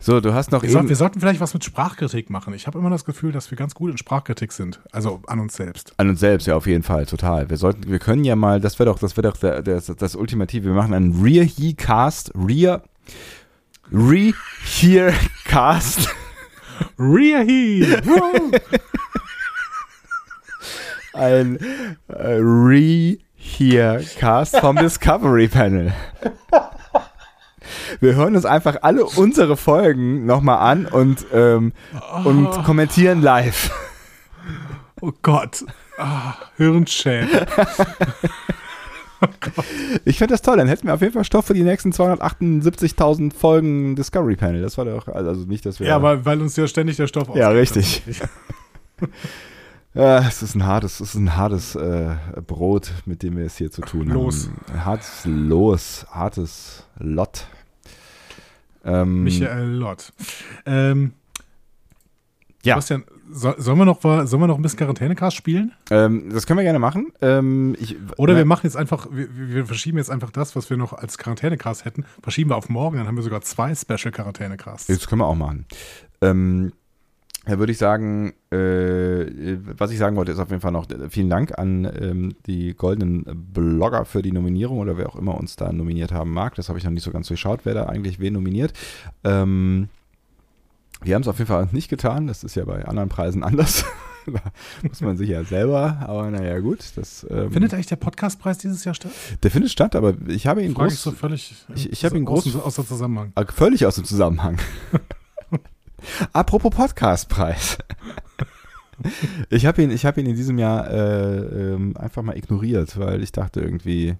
So, 0.00 0.20
du 0.20 0.32
hast 0.32 0.52
noch 0.52 0.62
Wir, 0.62 0.70
soll, 0.70 0.82
eben 0.82 0.88
wir 0.88 0.96
sollten 0.96 1.20
vielleicht 1.20 1.40
was 1.40 1.54
mit 1.54 1.64
Sprachkritik 1.64 2.30
machen. 2.30 2.54
Ich 2.54 2.66
habe 2.66 2.78
immer 2.78 2.88
das 2.88 3.04
Gefühl, 3.04 3.32
dass 3.32 3.50
wir 3.50 3.58
ganz 3.58 3.74
gut 3.74 3.90
in 3.90 3.98
Sprachkritik 3.98 4.52
sind. 4.52 4.80
Also 4.92 5.20
an 5.26 5.40
uns 5.40 5.54
selbst. 5.54 5.92
an 5.96 6.08
uns 6.08 6.20
selbst, 6.20 6.46
ja, 6.46 6.56
auf 6.56 6.66
jeden 6.66 6.84
Fall, 6.84 7.06
total. 7.06 7.50
Wir 7.50 7.56
sollten, 7.56 7.90
wir 7.90 7.98
können 7.98 8.24
ja 8.24 8.36
mal, 8.36 8.60
das 8.60 8.78
wäre 8.78 8.90
doch, 8.90 8.98
das 8.98 9.16
wäre 9.16 9.28
doch 9.28 9.36
der, 9.36 9.62
der, 9.62 9.80
das 9.80 10.14
Ultimative. 10.14 10.66
Wir 10.66 10.74
machen 10.74 10.94
einen 10.94 11.22
Rear 11.22 11.44
He 11.44 11.74
Cast, 11.74 12.32
Rear, 12.34 12.82
Re 13.92 14.32
Here 14.64 15.12
Cast. 15.44 16.08
Rear 16.98 17.44
Heel. 17.44 18.00
ein 21.18 21.58
äh, 22.08 22.38
Re-Here-Cast 22.40 24.58
vom 24.58 24.76
Discovery 24.76 25.48
Panel. 25.48 25.92
Wir 28.00 28.14
hören 28.14 28.34
uns 28.36 28.44
einfach 28.44 28.76
alle 28.82 29.04
unsere 29.04 29.56
Folgen 29.56 30.26
nochmal 30.26 30.58
an 30.58 30.86
und, 30.86 31.26
ähm, 31.32 31.72
und 32.24 32.50
kommentieren 32.64 33.22
live. 33.22 33.70
oh 35.00 35.12
Gott. 35.22 35.64
Ah, 35.98 36.34
Hirnschäden. 36.56 37.28
Ich 40.04 40.18
finde 40.18 40.34
das 40.34 40.42
toll, 40.42 40.58
dann 40.58 40.68
hätten 40.68 40.86
wir 40.86 40.94
auf 40.94 41.00
jeden 41.00 41.12
Fall 41.12 41.24
Stoff 41.24 41.46
für 41.46 41.54
die 41.54 41.64
nächsten 41.64 41.90
278.000 41.90 43.34
Folgen 43.34 43.96
Discovery 43.96 44.36
Panel. 44.36 44.62
Das 44.62 44.78
war 44.78 44.84
doch, 44.84 45.08
also 45.08 45.44
nicht, 45.44 45.66
dass 45.66 45.80
wir... 45.80 45.88
Ja, 45.88 46.00
weil, 46.02 46.24
weil 46.24 46.40
uns 46.40 46.54
ja 46.54 46.68
ständig 46.68 46.96
der 46.98 47.08
Stoff 47.08 47.28
Ja, 47.34 47.48
ausgeht. 47.48 47.56
richtig. 47.76 48.02
Ja, 49.94 50.18
es 50.18 50.42
ist 50.42 50.54
ein 50.54 50.64
hartes, 50.66 51.00
es 51.00 51.14
ist 51.14 51.14
ein 51.14 51.36
hartes 51.36 51.74
äh, 51.74 52.14
Brot, 52.46 52.92
mit 53.06 53.22
dem 53.24 53.36
wir 53.36 53.46
es 53.46 53.56
hier 53.56 53.70
zu 53.70 53.80
tun 53.80 54.06
Los. 54.08 54.48
haben. 54.68 54.84
Hartes 54.84 55.22
Los, 55.24 56.06
hartes 56.10 56.84
Lot. 56.98 57.46
Ähm, 58.88 59.24
Michael 59.24 59.68
Lott. 59.68 60.12
Ähm, 60.66 61.12
Ja. 62.64 62.74
Sebastian, 62.74 63.04
so, 63.30 63.54
sollen, 63.58 63.78
wir 63.78 63.84
noch, 63.84 64.00
sollen 64.00 64.30
wir 64.42 64.46
noch 64.46 64.56
ein 64.56 64.62
bisschen 64.62 64.78
Quarantänecast 64.78 65.36
spielen? 65.36 65.72
Ähm, 65.90 66.30
das 66.32 66.46
können 66.46 66.58
wir 66.58 66.64
gerne 66.64 66.78
machen. 66.78 67.12
Ähm, 67.20 67.76
ich, 67.78 67.96
Oder 68.16 68.34
wir 68.36 68.44
machen 68.46 68.62
jetzt 68.64 68.76
einfach, 68.76 69.08
wir, 69.10 69.28
wir 69.36 69.66
verschieben 69.66 69.98
jetzt 69.98 70.10
einfach 70.10 70.30
das, 70.30 70.56
was 70.56 70.70
wir 70.70 70.76
noch 70.76 70.92
als 70.94 71.18
Quarantänecast 71.18 71.84
hätten, 71.84 72.04
verschieben 72.22 72.50
wir 72.50 72.56
auf 72.56 72.68
morgen, 72.68 72.96
dann 72.96 73.06
haben 73.06 73.16
wir 73.16 73.22
sogar 73.22 73.42
zwei 73.42 73.74
Special 73.74 74.10
Quarantänecasts. 74.12 74.86
Das 74.86 75.06
können 75.06 75.20
wir 75.20 75.26
auch 75.26 75.34
machen. 75.34 75.66
Ähm, 76.20 76.72
da 77.48 77.58
würde 77.58 77.72
ich 77.72 77.78
sagen, 77.78 78.34
äh, 78.50 79.56
was 79.76 79.90
ich 79.90 79.98
sagen 79.98 80.16
wollte, 80.16 80.32
ist 80.32 80.38
auf 80.38 80.50
jeden 80.50 80.60
Fall 80.60 80.72
noch 80.72 80.88
äh, 80.90 81.08
vielen 81.10 81.30
Dank 81.30 81.58
an 81.58 81.84
ähm, 82.00 82.34
die 82.46 82.74
goldenen 82.74 83.24
Blogger 83.52 84.04
für 84.04 84.22
die 84.22 84.32
Nominierung 84.32 84.78
oder 84.78 84.96
wer 84.96 85.08
auch 85.08 85.16
immer 85.16 85.36
uns 85.36 85.56
da 85.56 85.72
nominiert 85.72 86.12
haben 86.12 86.32
mag. 86.32 86.54
Das 86.54 86.68
habe 86.68 86.78
ich 86.78 86.84
noch 86.84 86.90
nicht 86.92 87.02
so 87.04 87.10
ganz 87.10 87.26
durchschaut, 87.28 87.60
wer 87.64 87.74
da 87.74 87.86
eigentlich 87.86 88.20
wen 88.20 88.34
nominiert. 88.34 88.72
Ähm, 89.24 89.88
wir 91.02 91.14
haben 91.14 91.22
es 91.22 91.28
auf 91.28 91.38
jeden 91.38 91.48
Fall 91.48 91.68
nicht 91.72 91.88
getan. 91.88 92.26
Das 92.26 92.44
ist 92.44 92.54
ja 92.54 92.64
bei 92.64 92.84
anderen 92.84 93.08
Preisen 93.08 93.42
anders. 93.44 93.84
da 94.26 94.40
muss 94.82 95.00
man 95.00 95.16
sich 95.16 95.30
ja 95.30 95.44
selber, 95.44 95.98
aber 96.00 96.30
naja, 96.30 96.58
gut. 96.58 96.80
Das, 96.96 97.24
ähm, 97.30 97.50
Findet 97.52 97.72
eigentlich 97.72 97.86
der 97.86 97.96
Podcastpreis 97.96 98.58
dieses 98.58 98.84
Jahr 98.84 98.94
statt? 98.94 99.12
der 99.42 99.50
findet 99.50 99.70
statt, 99.70 99.94
aber 99.96 100.14
ich 100.26 100.46
habe 100.46 100.62
ihn 100.62 100.74
Frage 100.74 100.88
ich 100.88 100.94
groß, 100.94 101.02
so 101.02 101.10
völlig 101.12 101.54
Ich- 101.74 101.92
ich 101.92 102.04
hab 102.04 102.14
ihn 102.14 102.26
groß- 102.26 102.60
aus 102.60 102.74
dem 102.74 102.86
Zusammenhang. 102.86 103.32
Äh, 103.36 103.44
Völlig 103.46 103.86
aus 103.86 103.94
dem 103.94 104.04
Zusammenhang. 104.04 104.58
Apropos 106.32 106.74
Podcastpreis. 106.74 107.78
Ich 109.50 109.64
habe 109.64 109.82
ihn, 109.82 109.96
hab 109.96 110.18
ihn 110.18 110.26
in 110.26 110.34
diesem 110.34 110.58
Jahr 110.58 110.90
äh, 110.90 111.38
ähm, 111.38 111.96
einfach 111.96 112.22
mal 112.22 112.36
ignoriert, 112.36 112.98
weil 112.98 113.22
ich 113.22 113.30
dachte 113.30 113.60
irgendwie, 113.60 114.16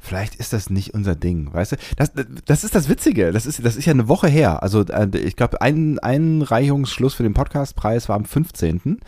vielleicht 0.00 0.36
ist 0.36 0.54
das 0.54 0.70
nicht 0.70 0.94
unser 0.94 1.14
Ding, 1.14 1.52
weißt 1.52 1.72
du? 1.72 1.76
Das, 1.96 2.12
das 2.46 2.64
ist 2.64 2.74
das 2.74 2.88
Witzige, 2.88 3.32
das 3.32 3.44
ist, 3.44 3.62
das 3.64 3.76
ist 3.76 3.84
ja 3.84 3.92
eine 3.92 4.08
Woche 4.08 4.28
her. 4.28 4.62
Also 4.62 4.86
äh, 4.86 5.08
ich 5.18 5.36
glaube, 5.36 5.60
ein 5.60 5.98
Einreichungsschluss 5.98 7.14
für 7.14 7.24
den 7.24 7.34
Podcastpreis 7.34 8.08
war 8.08 8.16
am 8.16 8.24
15. 8.24 9.00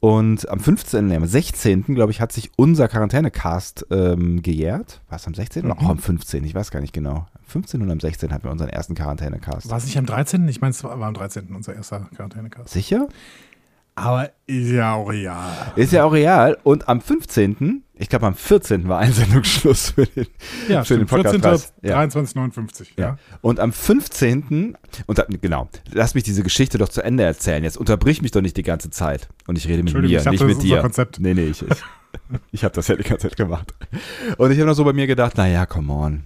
Und 0.00 0.48
am 0.48 0.60
15., 0.60 1.06
nee, 1.08 1.16
am 1.16 1.26
16., 1.26 1.82
glaube 1.94 2.10
ich, 2.10 2.22
hat 2.22 2.32
sich 2.32 2.50
unser 2.56 2.88
Quarantänecast 2.88 3.86
ähm, 3.90 4.40
gejährt. 4.40 5.02
War 5.10 5.16
es 5.16 5.26
am 5.26 5.34
16. 5.34 5.66
oder 5.66 5.74
Mhm. 5.74 5.80
auch 5.86 5.90
am 5.90 5.98
15.? 5.98 6.42
Ich 6.44 6.54
weiß 6.54 6.70
gar 6.70 6.80
nicht 6.80 6.94
genau. 6.94 7.26
Am 7.34 7.44
15. 7.44 7.82
und 7.82 7.90
am 7.90 8.00
16. 8.00 8.32
hatten 8.32 8.44
wir 8.44 8.50
unseren 8.50 8.70
ersten 8.70 8.94
Quarantänecast. 8.94 9.68
War 9.68 9.76
es 9.76 9.84
nicht 9.84 9.98
am 9.98 10.06
13.? 10.06 10.48
Ich 10.48 10.62
meine, 10.62 10.70
es 10.70 10.82
war 10.84 10.98
war 10.98 11.06
am 11.08 11.14
13. 11.14 11.54
unser 11.54 11.74
erster 11.74 12.08
Quarantänecast. 12.16 12.70
Sicher? 12.70 13.08
Aber 14.00 14.30
ist 14.46 14.70
ja 14.70 14.94
auch 14.94 15.10
real. 15.10 15.72
Ist 15.76 15.92
ja 15.92 16.04
auch 16.04 16.12
real. 16.12 16.56
Und 16.62 16.88
am 16.88 17.02
15., 17.02 17.82
ich 17.98 18.08
glaube 18.08 18.26
am 18.26 18.34
14. 18.34 18.88
war 18.88 18.98
Einsendungsschluss 18.98 19.90
für 19.94 20.06
den, 20.06 20.26
Ja, 20.68 20.84
für 20.84 20.96
den 20.96 21.06
stimmt. 21.06 21.10
14. 21.10 21.40
Podcastpreis. 21.40 21.74
Ja. 21.82 22.00
23,59. 22.00 22.86
Ja. 22.96 23.04
Ja. 23.04 23.18
Und 23.42 23.60
am 23.60 23.72
15. 23.72 24.76
Und 25.06 25.18
da, 25.18 25.26
genau, 25.28 25.68
lass 25.92 26.14
mich 26.14 26.24
diese 26.24 26.42
Geschichte 26.42 26.78
doch 26.78 26.88
zu 26.88 27.02
Ende 27.02 27.24
erzählen. 27.24 27.62
Jetzt 27.62 27.76
unterbrich 27.76 28.22
mich 28.22 28.30
doch 28.30 28.40
nicht 28.40 28.56
die 28.56 28.62
ganze 28.62 28.88
Zeit. 28.88 29.28
Und 29.46 29.58
ich 29.58 29.68
rede 29.68 29.82
mit 29.82 29.92
mir, 29.92 30.02
ich 30.04 30.16
dachte, 30.16 30.30
nicht 30.30 30.46
mit 30.46 30.62
dir. 30.62 30.80
Konzept. 30.80 31.20
Nee, 31.20 31.34
nee, 31.34 31.48
ich, 31.48 31.62
ich, 31.62 31.68
ich 32.52 32.64
habe 32.64 32.74
das 32.74 32.88
ja 32.88 32.96
die 32.96 33.02
ganze 33.02 33.28
Zeit 33.28 33.36
gemacht. 33.36 33.74
Und 34.38 34.50
ich 34.50 34.58
habe 34.58 34.66
noch 34.68 34.74
so 34.74 34.84
bei 34.84 34.94
mir 34.94 35.06
gedacht, 35.06 35.36
naja, 35.36 35.66
come 35.66 35.92
on. 35.92 36.24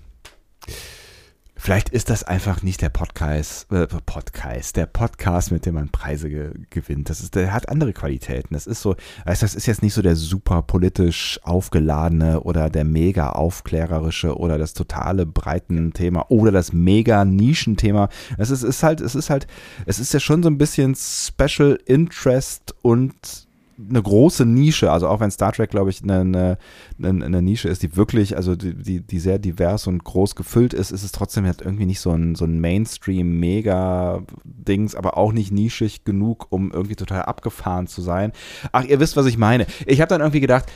Vielleicht 1.65 1.89
ist 1.89 2.11
das 2.11 2.25
einfach 2.25 2.63
nicht 2.63 2.83
der 2.83 2.91
Podcast, 2.91 3.73
äh, 3.73 3.87
Podcast, 3.87 4.77
der 4.77 4.85
Podcast, 4.85 5.51
mit 5.51 5.65
dem 5.65 5.77
man 5.77 5.89
Preise 5.89 6.29
ge 6.29 6.51
gewinnt. 6.69 7.09
Das 7.09 7.23
ist, 7.23 7.35
der 7.35 7.55
hat 7.55 7.71
andere 7.71 7.95
Qualitäten. 7.95 8.53
Das 8.53 8.67
ist 8.67 8.83
so, 8.83 8.97
weißt, 9.25 9.43
das 9.43 9.55
ist 9.55 9.65
jetzt 9.65 9.83
nicht 9.83 9.95
so 9.95 10.03
der 10.03 10.15
super 10.15 10.61
politisch 10.61 11.41
aufgeladene 11.43 12.41
oder 12.41 12.69
der 12.69 12.85
mega 12.85 13.31
aufklärerische 13.31 14.37
oder 14.37 14.59
das 14.59 14.75
totale 14.75 15.25
breiten 15.25 15.95
Thema 15.95 16.31
oder 16.31 16.53
das 16.53 16.75
mega 16.75 17.25
Nischenthema. 17.25 18.11
Es 18.37 18.51
ist, 18.51 18.63
ist 18.63 18.83
halt, 18.83 19.01
es 19.01 19.15
ist 19.15 19.31
halt, 19.31 19.47
es 19.87 19.99
ist 19.99 20.13
ja 20.13 20.21
schon 20.21 20.43
so 20.43 20.51
ein 20.51 20.59
bisschen 20.59 20.95
Special 20.95 21.79
Interest 21.87 22.75
und 22.83 23.49
eine 23.79 24.03
große 24.03 24.45
Nische, 24.47 24.91
also 24.93 25.09
auch 25.09 25.21
wenn 25.21 25.31
Star 25.31 25.53
Trek, 25.53 25.71
glaube 25.71 25.91
ich, 25.91 26.03
eine, 26.03 26.21
eine, 26.21 26.59
eine, 26.99 27.43
Nische 27.43 27.69
ist, 27.69 27.83
die 27.83 27.95
wirklich, 27.97 28.35
also 28.37 28.57
die, 28.57 28.75
die, 28.75 29.01
die, 29.01 29.19
sehr 29.19 29.39
divers 29.39 29.87
und 29.87 30.05
groß 30.05 30.37
gefüllt 30.37 30.75
ist, 30.75 30.91
ist 30.91 31.03
es 31.03 31.13
trotzdem 31.13 31.47
halt 31.47 31.63
irgendwie 31.63 31.87
nicht 31.87 32.01
so 32.01 32.11
ein, 32.13 32.35
so 32.35 32.45
ein 32.45 32.61
Mainstream-Mega-Dings, 32.61 34.95
aber 34.95 35.17
auch 35.17 35.33
nicht 35.33 35.51
nischig 35.53 36.05
genug, 36.05 36.49
um 36.51 36.71
irgendwie 36.73 36.97
total 36.97 37.23
abgefahren 37.23 37.87
zu 37.87 38.03
sein. 38.03 38.33
Ach, 38.73 38.85
ihr 38.85 39.01
wisst, 39.01 39.17
was 39.17 39.25
ich 39.27 39.39
meine. 39.39 39.67
Ich 39.87 40.01
habe 40.01 40.09
dann 40.09 40.21
irgendwie 40.21 40.41
gedacht, 40.41 40.67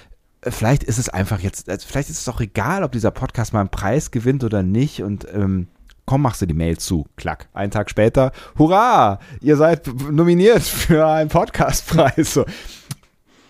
äh, 0.41 0.51
vielleicht 0.51 0.85
ist 0.85 0.99
es 0.99 1.09
einfach 1.09 1.41
jetzt, 1.41 1.69
äh, 1.69 1.79
vielleicht 1.79 2.11
ist 2.11 2.21
es 2.21 2.29
auch 2.29 2.41
egal, 2.41 2.83
ob 2.83 2.93
dieser 2.93 3.11
Podcast 3.11 3.53
mal 3.53 3.61
einen 3.61 3.71
Preis 3.71 4.11
gewinnt 4.11 4.45
oder 4.45 4.63
nicht 4.63 5.03
und 5.03 5.27
ähm, 5.33 5.69
komm, 6.09 6.23
machst 6.23 6.41
du 6.41 6.47
die 6.47 6.55
Mail 6.55 6.79
zu. 6.79 7.07
Klack. 7.17 7.49
Einen 7.53 7.71
Tag 7.71 7.91
später, 7.91 8.33
hurra, 8.57 9.19
ihr 9.43 9.57
seid 9.57 9.87
nominiert 10.11 10.63
für 10.63 11.07
einen 11.07 11.29
Podcastpreis. 11.29 12.33
So. 12.33 12.47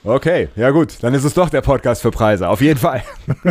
Okay, 0.03 0.49
ja 0.57 0.71
gut, 0.71 1.01
dann 1.03 1.15
ist 1.15 1.23
es 1.23 1.35
doch 1.35 1.51
der 1.51 1.61
Podcast 1.61 2.03
für 2.03 2.11
Preise, 2.11 2.49
auf 2.49 2.61
jeden 2.61 2.81
Fall. 2.81 3.05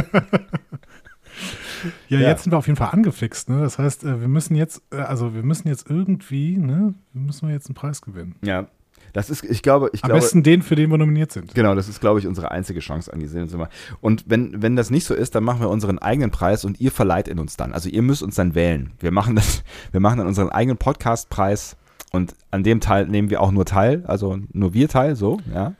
ja, 2.10 2.20
ja, 2.20 2.28
jetzt 2.28 2.44
sind 2.44 2.52
wir 2.52 2.58
auf 2.58 2.68
jeden 2.68 2.76
Fall 2.76 2.90
angefixt. 2.92 3.50
Ne? 3.50 3.62
Das 3.62 3.80
heißt, 3.80 4.04
äh, 4.04 4.20
wir 4.20 4.28
müssen 4.28 4.56
jetzt, 4.56 4.82
äh, 4.92 4.98
also 4.98 5.34
wir 5.34 5.44
müssen 5.44 5.70
jetzt 5.70 5.90
irgendwie, 5.90 6.58
ne, 6.58 6.94
wir 7.14 7.22
müssen 7.22 7.50
jetzt 7.50 7.68
einen 7.68 7.76
Preis 7.76 8.02
gewinnen. 8.02 8.36
Ja, 8.44 8.68
das 9.14 9.30
ist, 9.30 9.44
ich 9.44 9.62
glaube, 9.62 9.90
ich 9.94 10.04
Am 10.04 10.10
glaube, 10.10 10.22
besten 10.22 10.44
den, 10.44 10.62
für 10.62 10.76
den 10.76 10.90
wir 10.90 10.98
nominiert 10.98 11.32
sind. 11.32 11.54
Genau, 11.54 11.76
das 11.76 11.88
ist, 11.88 12.00
glaube 12.00 12.20
ich, 12.20 12.28
unsere 12.28 12.52
einzige 12.52 12.80
Chance 12.80 13.12
an 13.12 13.20
die 13.20 13.28
Sinnesummer. 13.28 13.70
Und 14.02 14.26
wenn, 14.28 14.62
wenn 14.62 14.76
das 14.76 14.90
nicht 14.90 15.06
so 15.06 15.14
ist, 15.14 15.36
dann 15.36 15.44
machen 15.44 15.62
wir 15.62 15.70
unseren 15.70 16.00
eigenen 16.00 16.32
Preis 16.32 16.66
und 16.66 16.80
ihr 16.80 16.92
verleiht 16.92 17.28
in 17.28 17.40
uns 17.40 17.58
dann. 17.58 17.74
Also 17.74 17.90
ihr 17.90 18.02
müsst 18.02 18.24
uns 18.24 18.36
dann 18.36 18.56
wählen. 18.56 18.92
Wir 19.00 19.12
machen 19.12 19.36
das, 19.36 19.64
wir 19.92 20.00
machen 20.00 20.20
dann 20.20 20.28
unseren 20.28 20.50
eigenen 20.50 20.78
Podcastpreis 20.78 21.78
und 22.12 22.36
an 22.52 22.64
dem 22.64 22.80
Teil 22.80 23.08
nehmen 23.08 23.30
wir 23.30 23.42
auch 23.42 23.52
nur 23.52 23.66
teil, 23.66 24.04
also 24.08 24.38
nur 24.54 24.74
wir 24.74 24.88
teil, 24.88 25.16
so, 25.16 25.40
ja. 25.54 25.74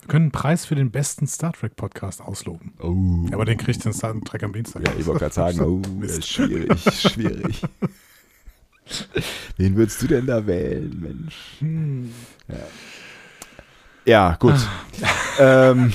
Wir 0.00 0.08
können 0.08 0.26
einen 0.26 0.32
Preis 0.32 0.64
für 0.64 0.76
den 0.76 0.92
besten 0.92 1.26
Star 1.26 1.52
Trek 1.52 1.74
Podcast 1.74 2.22
ausloben. 2.22 2.74
Oh. 2.80 3.26
Aber 3.32 3.44
den 3.44 3.58
kriegt 3.58 3.84
den 3.84 3.92
Star 3.92 4.14
Trek 4.24 4.44
am 4.44 4.52
Dienstag. 4.52 4.86
Ja, 4.86 4.92
ich 4.96 5.04
wollte 5.04 5.18
gerade 5.18 5.34
sagen, 5.34 5.60
oh, 5.62 5.82
das 6.00 6.18
ist 6.18 6.28
schwierig, 6.28 6.80
schwierig. 6.92 7.62
Wen 9.56 9.76
würdest 9.76 10.02
du 10.02 10.06
denn 10.06 10.26
da 10.26 10.46
wählen, 10.46 10.98
Mensch? 11.00 11.56
Hm. 11.58 12.10
Ja. 12.48 12.54
ja, 14.04 14.36
gut. 14.38 14.54
Ah. 15.38 15.70
ähm, 15.70 15.92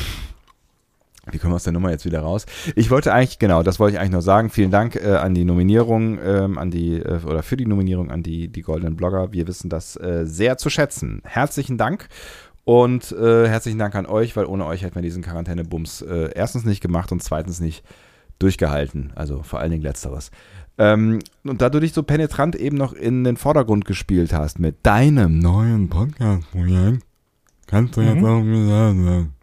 wie 1.31 1.37
kommen 1.37 1.53
wir 1.53 1.55
aus 1.55 1.63
der 1.63 1.73
Nummer 1.73 1.91
jetzt 1.91 2.05
wieder 2.05 2.21
raus? 2.21 2.45
Ich 2.75 2.89
wollte 2.89 3.13
eigentlich, 3.13 3.39
genau, 3.39 3.63
das 3.63 3.79
wollte 3.79 3.95
ich 3.95 3.99
eigentlich 3.99 4.11
nur 4.11 4.21
sagen. 4.21 4.49
Vielen 4.49 4.71
Dank 4.71 4.95
äh, 4.95 5.15
an 5.15 5.33
die 5.33 5.45
Nominierung, 5.45 6.19
ähm, 6.23 6.57
an 6.57 6.71
die, 6.71 6.95
äh, 6.95 7.21
oder 7.23 7.43
für 7.43 7.57
die 7.57 7.67
Nominierung 7.67 8.09
an 8.11 8.23
die, 8.23 8.47
die 8.47 8.61
Goldenen 8.61 8.95
Blogger. 8.95 9.31
Wir 9.31 9.47
wissen 9.47 9.69
das 9.69 9.95
äh, 9.95 10.25
sehr 10.25 10.57
zu 10.57 10.69
schätzen. 10.69 11.21
Herzlichen 11.23 11.77
Dank 11.77 12.09
und 12.63 13.11
äh, 13.11 13.47
herzlichen 13.47 13.79
Dank 13.79 13.95
an 13.95 14.05
euch, 14.05 14.35
weil 14.35 14.45
ohne 14.45 14.65
euch 14.65 14.83
hätten 14.83 14.95
wir 14.95 15.01
diesen 15.01 15.23
Quarantänebums 15.23 16.01
äh, 16.01 16.31
erstens 16.33 16.65
nicht 16.65 16.81
gemacht 16.81 17.11
und 17.11 17.23
zweitens 17.23 17.59
nicht 17.59 17.83
durchgehalten. 18.41 19.11
Also 19.15 19.43
vor 19.43 19.59
allen 19.59 19.71
Dingen 19.71 19.83
letzteres. 19.83 20.31
Ähm, 20.77 21.19
und 21.43 21.61
da 21.61 21.69
du 21.69 21.79
dich 21.79 21.93
so 21.93 22.03
penetrant 22.03 22.55
eben 22.55 22.77
noch 22.77 22.93
in 22.93 23.23
den 23.23 23.37
Vordergrund 23.37 23.85
gespielt 23.85 24.33
hast 24.33 24.59
mit 24.59 24.77
deinem 24.83 25.39
neuen 25.39 25.89
Podcast-Projekt, 25.89 27.03
kannst 27.67 27.97
du 27.97 28.01
mhm. 28.01 28.07
jetzt 28.07 28.25
auch 28.25 28.41
mir 28.41 28.67
sagen, 28.67 29.33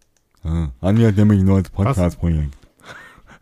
ja, 0.44 0.72
Anja 0.80 1.08
hat 1.08 1.16
nämlich 1.16 1.40
ein 1.40 1.46
neues 1.46 1.70
Podcast-Projekt. 1.70 2.54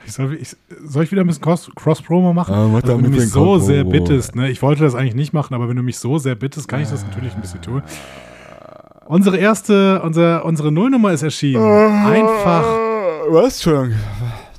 Ich 0.05 0.13
soll, 0.13 0.35
ich, 0.35 0.57
soll, 0.85 1.03
ich 1.03 1.11
wieder 1.11 1.23
ein 1.23 1.27
bisschen 1.27 1.43
Cross-Promo 1.43 2.33
machen? 2.33 2.55
Ja, 2.55 2.67
also, 2.67 2.97
wenn 2.97 3.05
du 3.05 3.11
mich 3.11 3.29
so 3.29 3.59
sehr 3.59 3.83
bittest, 3.83 4.37
ne? 4.37 4.51
ich 4.51 4.63
wollte 4.63 4.85
das 4.85 4.95
eigentlich 4.95 5.17
nicht 5.17 5.33
machen, 5.33 5.55
aber 5.55 5.69
wenn 5.69 5.77
du 5.77 5.83
mich 5.83 5.99
so 5.99 6.19
sehr 6.19 6.37
bittest, 6.37 6.69
kann 6.69 6.81
ich 6.81 6.89
das 6.89 7.05
natürlich 7.05 7.35
ein 7.35 7.41
bisschen 7.41 7.61
tun. 7.61 7.83
Unsere 9.07 9.37
erste, 9.37 10.03
unsere, 10.03 10.45
unsere 10.45 10.71
Nullnummer 10.71 11.13
ist 11.13 11.23
erschienen. 11.23 11.63
Einfach. 11.63 12.65
Was? 13.29 13.55
Entschuldigung. 13.55 13.99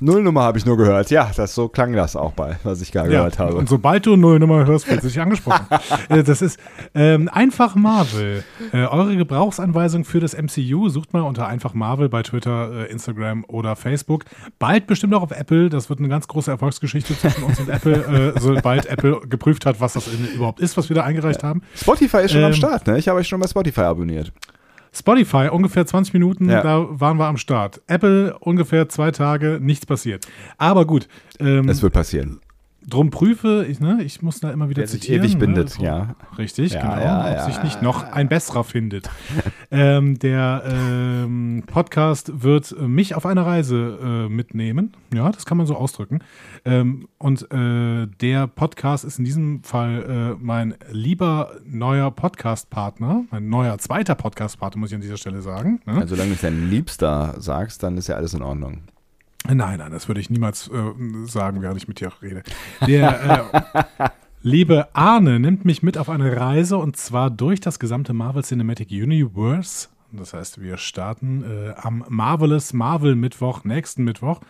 Nullnummer 0.00 0.42
habe 0.42 0.58
ich 0.58 0.66
nur 0.66 0.76
gehört. 0.76 1.10
Ja, 1.10 1.30
das 1.34 1.54
so 1.54 1.68
klang 1.68 1.92
das 1.92 2.16
auch 2.16 2.32
bei, 2.32 2.56
was 2.62 2.80
ich 2.80 2.92
gerade 2.92 3.10
ja, 3.10 3.18
gehört 3.18 3.38
habe. 3.38 3.54
Und 3.54 3.68
sobald 3.68 4.06
du 4.06 4.16
Nullnummer 4.16 4.66
hörst, 4.66 4.86
fühlt 4.86 5.02
sich 5.02 5.20
angesprochen. 5.20 5.66
Äh, 6.08 6.22
das 6.22 6.42
ist 6.42 6.58
ähm, 6.94 7.28
einfach 7.32 7.74
Marvel. 7.74 8.44
Äh, 8.72 8.84
eure 8.86 9.16
Gebrauchsanweisung 9.16 10.04
für 10.04 10.20
das 10.20 10.36
MCU 10.36 10.88
sucht 10.88 11.12
mal 11.12 11.22
unter 11.22 11.46
einfach 11.46 11.74
Marvel 11.74 12.08
bei 12.08 12.22
Twitter, 12.22 12.86
äh, 12.86 12.90
Instagram 12.90 13.44
oder 13.46 13.76
Facebook. 13.76 14.24
Bald 14.58 14.86
bestimmt 14.86 15.14
auch 15.14 15.22
auf 15.22 15.32
Apple. 15.32 15.68
Das 15.68 15.90
wird 15.90 15.98
eine 15.98 16.08
ganz 16.08 16.28
große 16.28 16.50
Erfolgsgeschichte 16.50 17.18
zwischen 17.18 17.42
uns 17.42 17.58
und 17.58 17.68
Apple, 17.68 18.32
äh, 18.36 18.40
sobald 18.40 18.86
Apple 18.86 19.20
geprüft 19.28 19.66
hat, 19.66 19.80
was 19.80 19.94
das 19.94 20.08
überhaupt 20.34 20.60
ist, 20.60 20.76
was 20.76 20.88
wir 20.88 20.96
da 20.96 21.04
eingereicht 21.04 21.42
haben. 21.42 21.62
Spotify 21.74 22.18
ist 22.18 22.32
schon 22.32 22.40
ähm, 22.40 22.46
am 22.46 22.54
Start, 22.54 22.86
ne? 22.86 22.98
Ich 22.98 23.08
habe 23.08 23.18
euch 23.18 23.28
schon 23.28 23.40
bei 23.40 23.48
Spotify 23.48 23.82
abonniert. 23.82 24.32
Spotify 24.92 25.48
ungefähr 25.50 25.86
20 25.86 26.14
Minuten, 26.14 26.48
ja. 26.48 26.62
da 26.62 26.86
waren 26.90 27.18
wir 27.18 27.26
am 27.26 27.36
Start. 27.36 27.80
Apple 27.86 28.36
ungefähr 28.38 28.88
zwei 28.88 29.10
Tage, 29.10 29.58
nichts 29.60 29.86
passiert. 29.86 30.26
Aber 30.56 30.86
gut. 30.86 31.08
Ähm, 31.40 31.68
es 31.68 31.82
wird 31.82 31.92
passieren. 31.92 32.40
Drum 32.88 33.10
prüfe 33.10 33.66
ich, 33.68 33.80
ne? 33.80 34.02
Ich 34.02 34.22
muss 34.22 34.40
da 34.40 34.50
immer 34.50 34.70
wieder 34.70 34.82
Der 34.82 34.88
zitieren. 34.88 35.22
Sich 35.22 35.32
ewig 35.32 35.40
ne? 35.40 35.46
bindet, 35.46 35.70
so, 35.70 35.82
ja. 35.82 36.14
Richtig, 36.38 36.72
ja, 36.72 36.80
genau. 36.80 37.02
Ja, 37.02 37.44
ob 37.44 37.52
sich 37.52 37.62
nicht 37.62 37.82
noch 37.82 38.02
ein 38.02 38.28
besserer 38.28 38.64
findet. 38.64 39.10
ähm, 39.70 40.18
der 40.18 40.62
ähm, 40.64 41.64
Podcast 41.66 42.42
wird 42.42 42.74
mich 42.80 43.14
auf 43.14 43.26
eine 43.26 43.44
Reise 43.44 43.98
äh, 44.02 44.28
mitnehmen. 44.30 44.92
Ja, 45.12 45.30
das 45.30 45.44
kann 45.44 45.58
man 45.58 45.66
so 45.66 45.76
ausdrücken. 45.76 46.20
Ähm, 46.64 47.08
und 47.18 47.50
äh, 47.52 48.06
der 48.06 48.46
Podcast 48.46 49.04
ist 49.04 49.18
in 49.18 49.26
diesem 49.26 49.62
Fall 49.64 50.36
äh, 50.38 50.42
mein 50.42 50.74
lieber 50.90 51.52
neuer 51.66 52.10
Podcast-Partner, 52.10 53.24
mein 53.30 53.50
neuer 53.50 53.76
zweiter 53.78 54.14
Podcast-Partner, 54.14 54.80
muss 54.80 54.90
ich 54.90 54.94
an 54.94 55.02
dieser 55.02 55.18
Stelle 55.18 55.42
sagen. 55.42 55.80
Ne? 55.84 55.94
Also, 55.94 56.14
solange 56.14 56.30
du 56.30 56.34
es 56.36 56.40
dein 56.40 56.70
Liebster 56.70 57.34
sagst, 57.38 57.82
dann 57.82 57.98
ist 57.98 58.08
ja 58.08 58.16
alles 58.16 58.32
in 58.32 58.42
Ordnung. 58.42 58.80
Nein, 59.46 59.78
nein, 59.78 59.92
das 59.92 60.08
würde 60.08 60.20
ich 60.20 60.30
niemals 60.30 60.68
äh, 60.68 61.26
sagen, 61.26 61.62
während 61.62 61.78
ich 61.78 61.88
mit 61.88 62.00
dir 62.00 62.12
rede. 62.20 62.42
Der 62.86 63.50
äh, 63.98 64.08
liebe 64.42 64.88
Arne 64.94 65.40
nimmt 65.40 65.64
mich 65.64 65.82
mit 65.82 65.96
auf 65.96 66.10
eine 66.10 66.36
Reise 66.36 66.76
und 66.76 66.96
zwar 66.96 67.30
durch 67.30 67.60
das 67.60 67.78
gesamte 67.78 68.12
Marvel 68.12 68.42
Cinematic 68.42 68.90
Universe. 68.90 69.88
Das 70.10 70.32
heißt, 70.32 70.62
wir 70.62 70.78
starten 70.78 71.44
äh, 71.44 71.74
am 71.76 72.02
Marvelous 72.08 72.72
Marvel 72.72 73.14
Mittwoch, 73.14 73.64
nächsten 73.64 74.04
Mittwoch, 74.04 74.40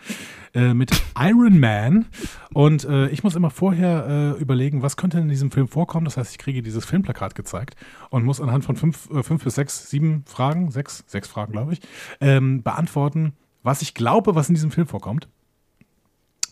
äh, 0.53 0.73
mit 0.73 0.91
Iron 1.19 1.59
Man. 1.59 2.05
Und 2.53 2.85
äh, 2.85 3.09
ich 3.09 3.23
muss 3.23 3.35
immer 3.35 3.49
vorher 3.49 4.35
äh, 4.37 4.41
überlegen, 4.41 4.81
was 4.81 4.95
könnte 4.95 5.19
in 5.19 5.27
diesem 5.27 5.51
Film 5.51 5.67
vorkommen. 5.67 6.05
Das 6.05 6.15
heißt, 6.15 6.31
ich 6.31 6.37
kriege 6.37 6.61
dieses 6.61 6.85
Filmplakat 6.85 7.35
gezeigt 7.35 7.75
und 8.09 8.23
muss 8.23 8.39
anhand 8.39 8.63
von 8.63 8.77
fünf, 8.77 9.09
äh, 9.11 9.21
fünf 9.21 9.43
bis 9.43 9.55
sechs, 9.55 9.89
sieben 9.89 10.23
Fragen, 10.25 10.71
sechs, 10.71 11.03
sechs 11.07 11.27
Fragen, 11.27 11.51
glaube 11.51 11.73
ich, 11.73 11.81
ähm, 12.21 12.63
beantworten, 12.63 13.33
was 13.63 13.81
ich 13.81 13.93
glaube, 13.93 14.35
was 14.35 14.49
in 14.49 14.55
diesem 14.55 14.71
Film 14.71 14.87
vorkommt. 14.87 15.27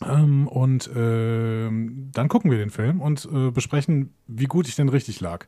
Ähm, 0.06 0.48
und 0.48 0.88
äh, 0.96 1.70
dann 1.70 2.28
gucken 2.28 2.52
wir 2.52 2.58
den 2.58 2.70
Film 2.70 3.02
und 3.02 3.28
äh, 3.32 3.52
besprechen, 3.52 4.14
wie 4.28 4.46
gut 4.46 4.68
ich 4.68 4.76
denn 4.76 4.90
richtig 4.90 5.22
lag. 5.22 5.46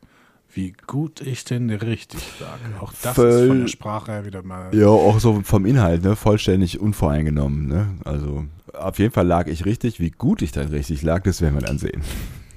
Wie 0.52 0.72
gut 0.86 1.20
ich 1.20 1.44
denn 1.44 1.70
richtig 1.70 2.20
lag. 2.40 2.58
Auch 2.80 2.92
das 3.02 3.14
Voll, 3.14 3.28
ist 3.28 3.46
von 3.46 3.60
der 3.60 3.68
Sprache 3.68 4.12
her 4.12 4.26
wieder 4.26 4.42
mal. 4.42 4.74
Ja, 4.74 4.88
auch 4.88 5.20
so 5.20 5.42
vom 5.44 5.64
Inhalt, 5.64 6.02
ne? 6.02 6.16
Vollständig 6.16 6.80
unvoreingenommen, 6.80 7.68
ne? 7.68 7.94
Also 8.04 8.46
auf 8.72 8.98
jeden 8.98 9.12
Fall 9.12 9.26
lag 9.26 9.46
ich 9.46 9.64
richtig. 9.64 10.00
Wie 10.00 10.10
gut 10.10 10.42
ich 10.42 10.50
dann 10.50 10.68
richtig 10.68 11.02
lag, 11.02 11.22
das 11.22 11.40
werden 11.40 11.54
wir 11.54 11.62
dann 11.62 11.78
sehen. 11.78 12.02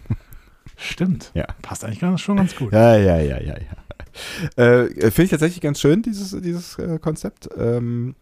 Stimmt. 0.76 1.32
Ja. 1.36 1.46
Passt 1.62 1.86
eigentlich 1.86 2.00
ganz, 2.00 2.22
schon 2.22 2.38
ganz 2.38 2.56
gut. 2.56 2.74
Ja, 2.74 2.98
ja, 2.98 3.20
ja, 3.20 3.40
ja, 3.40 3.56
ja. 3.58 4.64
Äh, 4.64 4.88
Finde 5.12 5.24
ich 5.24 5.30
tatsächlich 5.30 5.62
ganz 5.62 5.80
schön, 5.80 6.02
dieses, 6.02 6.40
dieses 6.42 6.78
äh, 6.80 6.98
Konzept. 6.98 7.50
Ähm, 7.56 8.16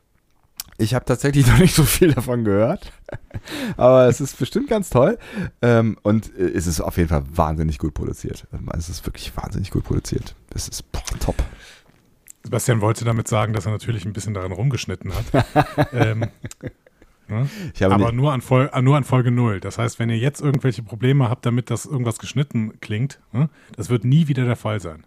ich 0.81 0.93
habe 0.93 1.05
tatsächlich 1.05 1.47
noch 1.47 1.59
nicht 1.59 1.75
so 1.75 1.83
viel 1.83 2.13
davon 2.13 2.43
gehört, 2.43 2.91
aber 3.77 4.07
es 4.07 4.19
ist 4.19 4.37
bestimmt 4.37 4.69
ganz 4.69 4.89
toll 4.89 5.17
ähm, 5.61 5.97
und 6.01 6.35
äh, 6.37 6.49
es 6.49 6.67
ist 6.67 6.81
auf 6.81 6.97
jeden 6.97 7.09
Fall 7.09 7.23
wahnsinnig 7.33 7.77
gut 7.77 7.93
produziert. 7.93 8.47
Ähm, 8.53 8.69
es 8.77 8.89
ist 8.89 9.05
wirklich 9.05 9.35
wahnsinnig 9.35 9.71
gut 9.71 9.83
produziert. 9.83 10.35
Es 10.53 10.67
ist 10.67 10.91
boah, 10.91 11.01
top. 11.19 11.35
Sebastian 12.43 12.81
wollte 12.81 13.05
damit 13.05 13.27
sagen, 13.27 13.53
dass 13.53 13.65
er 13.65 13.71
natürlich 13.71 14.05
ein 14.05 14.13
bisschen 14.13 14.33
daran 14.33 14.51
rumgeschnitten 14.51 15.13
hat. 15.13 15.45
ähm, 15.93 16.25
ne? 17.27 17.47
aber 17.81 18.11
nur 18.11 18.33
an, 18.33 18.41
Vol 18.41 18.69
nur 18.81 18.97
an 18.97 19.03
Folge 19.03 19.29
0. 19.31 19.59
Das 19.59 19.77
heißt, 19.77 19.99
wenn 19.99 20.09
ihr 20.09 20.17
jetzt 20.17 20.41
irgendwelche 20.41 20.81
Probleme 20.81 21.29
habt, 21.29 21.45
damit 21.45 21.69
das 21.69 21.85
irgendwas 21.85 22.17
geschnitten 22.17 22.79
klingt, 22.81 23.19
ne? 23.31 23.49
das 23.75 23.89
wird 23.89 24.05
nie 24.05 24.27
wieder 24.27 24.45
der 24.45 24.55
Fall 24.55 24.79
sein. 24.79 25.03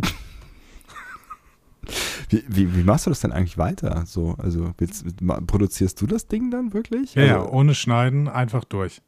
Wie, 2.28 2.44
wie, 2.48 2.76
wie, 2.76 2.82
machst 2.84 3.06
du 3.06 3.10
das 3.10 3.20
denn 3.20 3.32
eigentlich 3.32 3.58
weiter? 3.58 4.04
So, 4.06 4.34
also 4.38 4.72
willst, 4.78 5.04
produzierst 5.46 6.00
du 6.00 6.06
das 6.06 6.26
Ding 6.28 6.50
dann 6.50 6.72
wirklich? 6.72 7.14
Ja, 7.14 7.22
also, 7.22 7.34
ja, 7.34 7.48
ohne 7.48 7.74
Schneiden, 7.74 8.28
einfach 8.28 8.64
durch. 8.64 9.00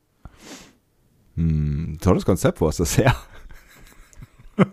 Hm, 1.36 1.98
tolles 2.00 2.24
Konzept, 2.24 2.60
wo 2.60 2.68
ist 2.68 2.80
das 2.80 2.96
her? 2.98 3.14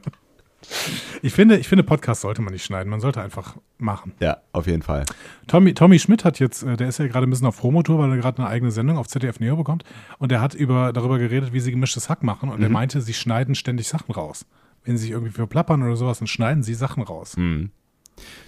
Ich 1.21 1.33
finde, 1.33 1.57
ich 1.57 1.67
finde, 1.67 1.83
Podcast 1.83 2.21
sollte 2.21 2.41
man 2.41 2.53
nicht 2.53 2.65
schneiden, 2.65 2.89
man 2.89 2.99
sollte 2.99 3.21
einfach 3.21 3.57
machen. 3.77 4.13
Ja, 4.19 4.37
auf 4.53 4.65
jeden 4.65 4.81
Fall. 4.81 5.05
Tommy, 5.47 5.73
Tommy 5.73 5.99
Schmidt 5.99 6.25
hat 6.25 6.39
jetzt, 6.39 6.63
äh, 6.63 6.75
der 6.77 6.87
ist 6.87 6.99
ja 6.99 7.07
gerade 7.07 7.27
ein 7.27 7.29
bisschen 7.29 7.47
auf 7.47 7.57
Promotour, 7.59 7.99
weil 7.99 8.09
er 8.11 8.17
gerade 8.17 8.39
eine 8.39 8.47
eigene 8.47 8.71
Sendung 8.71 8.97
auf 8.97 9.07
ZDF 9.07 9.39
Neo 9.39 9.55
bekommt. 9.55 9.83
Und 10.17 10.31
der 10.31 10.41
hat 10.41 10.53
über, 10.53 10.91
darüber 10.91 11.19
geredet, 11.19 11.53
wie 11.53 11.59
sie 11.59 11.71
gemischtes 11.71 12.09
Hack 12.09 12.23
machen. 12.23 12.49
Und 12.49 12.61
er 12.61 12.69
Mhm. 12.69 12.73
meinte, 12.73 13.01
sie 13.01 13.13
schneiden 13.13 13.55
ständig 13.55 13.87
Sachen 13.87 14.11
raus. 14.13 14.45
Wenn 14.83 14.97
sie 14.97 15.03
sich 15.03 15.11
irgendwie 15.11 15.31
verplappern 15.31 15.83
oder 15.83 15.95
sowas, 15.95 16.19
dann 16.19 16.27
schneiden 16.27 16.63
sie 16.63 16.73
Sachen 16.73 17.03
raus. 17.03 17.37
Mhm. 17.37 17.71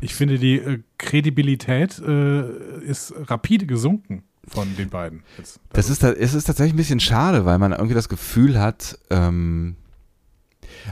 Ich 0.01 0.15
finde, 0.15 0.37
die 0.39 0.55
äh, 0.57 0.79
Kredibilität 0.97 1.99
äh, 1.99 2.79
ist 2.83 3.13
rapide 3.27 3.65
gesunken 3.65 4.23
von 4.47 4.75
den 4.77 4.89
beiden. 4.89 5.23
Jetzt. 5.37 5.59
Das 5.73 5.89
ist, 5.89 5.99
ta- 5.99 6.11
es 6.11 6.33
ist 6.33 6.45
tatsächlich 6.45 6.73
ein 6.73 6.77
bisschen 6.77 6.99
schade, 6.99 7.45
weil 7.45 7.57
man 7.57 7.71
irgendwie 7.71 7.95
das 7.95 8.09
Gefühl 8.09 8.59
hat, 8.59 8.97
ähm, 9.09 9.75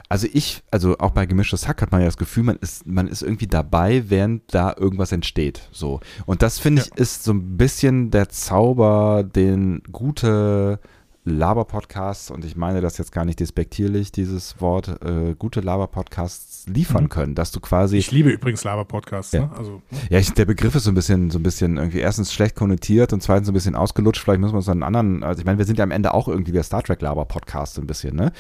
also 0.10 0.28
ich, 0.32 0.64
also 0.72 0.98
auch 0.98 1.12
bei 1.12 1.26
gemischtes 1.26 1.68
Hack 1.68 1.82
hat 1.82 1.92
man 1.92 2.02
ja 2.02 2.08
das 2.08 2.18
Gefühl, 2.18 2.44
man 2.44 2.56
ist, 2.58 2.88
man 2.88 3.08
ist 3.08 3.22
irgendwie 3.22 3.48
dabei, 3.48 4.10
während 4.10 4.42
da 4.54 4.74
irgendwas 4.78 5.12
entsteht. 5.12 5.68
So. 5.72 6.00
Und 6.26 6.42
das 6.42 6.58
finde 6.60 6.82
ich 6.84 6.98
ist 7.00 7.24
so 7.24 7.34
ein 7.34 7.58
bisschen 7.58 8.10
der 8.10 8.30
Zauber, 8.30 9.24
den 9.24 9.84
gute 9.92 10.80
Laber-Podcasts, 11.26 12.32
und 12.32 12.44
ich 12.44 12.56
meine 12.56 12.82
das 12.82 12.98
jetzt 12.98 13.12
gar 13.12 13.24
nicht 13.26 13.40
despektierlich, 13.40 14.12
dieses 14.12 14.60
Wort, 14.60 14.90
äh, 15.04 15.36
gute 15.38 15.62
Laber-Podcasts 15.62 16.66
liefern 16.68 17.04
Mhm. 17.06 17.10
können, 17.10 17.36
dass 17.36 17.52
du 17.52 17.60
quasi 17.60 17.98
ich 17.98 18.12
liebe 18.12 18.30
übrigens 18.30 18.64
Laber-Podcasts. 18.64 19.32
Ja. 19.34 19.42
Ne? 19.42 19.52
Also, 19.58 19.82
ja, 20.10 20.20
ich, 20.20 20.32
der 20.34 20.46
Begriff 20.46 20.76
ist 20.76 20.84
so 20.84 20.92
ein 20.92 20.96
bisschen, 20.96 21.30
so 21.32 21.40
ein 21.40 21.44
bisschen 21.44 21.78
irgendwie 21.78 22.00
erstens 22.00 22.34
schlecht 22.34 22.56
konnotiert 22.56 23.14
und 23.14 23.22
zweitens 23.24 23.48
so 23.48 23.52
ein 23.52 23.56
bisschen 23.56 23.76
ausgelutscht. 23.76 24.22
Vielleicht 24.22 24.42
müssen 24.42 24.54
wir 24.54 24.58
uns 24.58 24.70
einen 24.70 24.84
anderen, 24.84 25.24
also 25.24 25.40
ich 25.40 25.46
meine, 25.46 25.58
wir 25.58 25.66
sind 25.66 25.78
ja 25.80 25.84
am 25.84 25.92
Ende 25.92 26.14
auch 26.14 26.28
irgendwie 26.28 26.52
der 26.52 26.64
Star 26.64 26.84
Trek 26.84 27.02
Laber 27.02 27.26
Podcast 27.26 27.76
so 27.76 27.82
ein 27.82 27.88
bisschen, 27.88 28.16
ne? 28.16 28.32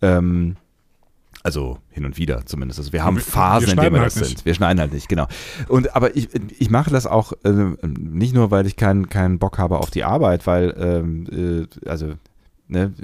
Ähm, 0.00 0.56
also 1.44 1.78
hin 1.90 2.04
und 2.04 2.18
wieder 2.18 2.46
zumindest. 2.46 2.78
Also 2.78 2.92
wir 2.92 3.02
haben 3.04 3.16
Wir- 3.16 3.22
Phasen, 3.22 3.66
wir 3.66 3.72
in 3.74 3.80
denen 3.80 3.94
wir 3.94 4.00
halt 4.00 4.12
das 4.12 4.16
nicht. 4.20 4.28
sind. 4.38 4.44
Wir 4.44 4.54
schneiden 4.54 4.78
halt 4.80 4.92
nicht, 4.92 5.08
genau. 5.08 5.26
Und 5.68 5.96
aber 5.96 6.14
ich, 6.16 6.28
ich 6.58 6.70
mache 6.70 6.90
das 6.90 7.06
auch 7.06 7.32
äh, 7.44 7.50
nicht 7.86 8.34
nur, 8.34 8.50
weil 8.52 8.66
ich 8.66 8.76
keinen 8.76 9.08
keinen 9.08 9.38
Bock 9.38 9.58
habe 9.58 9.78
auf 9.78 9.90
die 9.90 10.04
Arbeit, 10.04 10.46
weil 10.46 10.74
ähm, 10.78 11.66
äh, 11.84 11.88
also 11.88 12.14
Ne, 12.72 12.94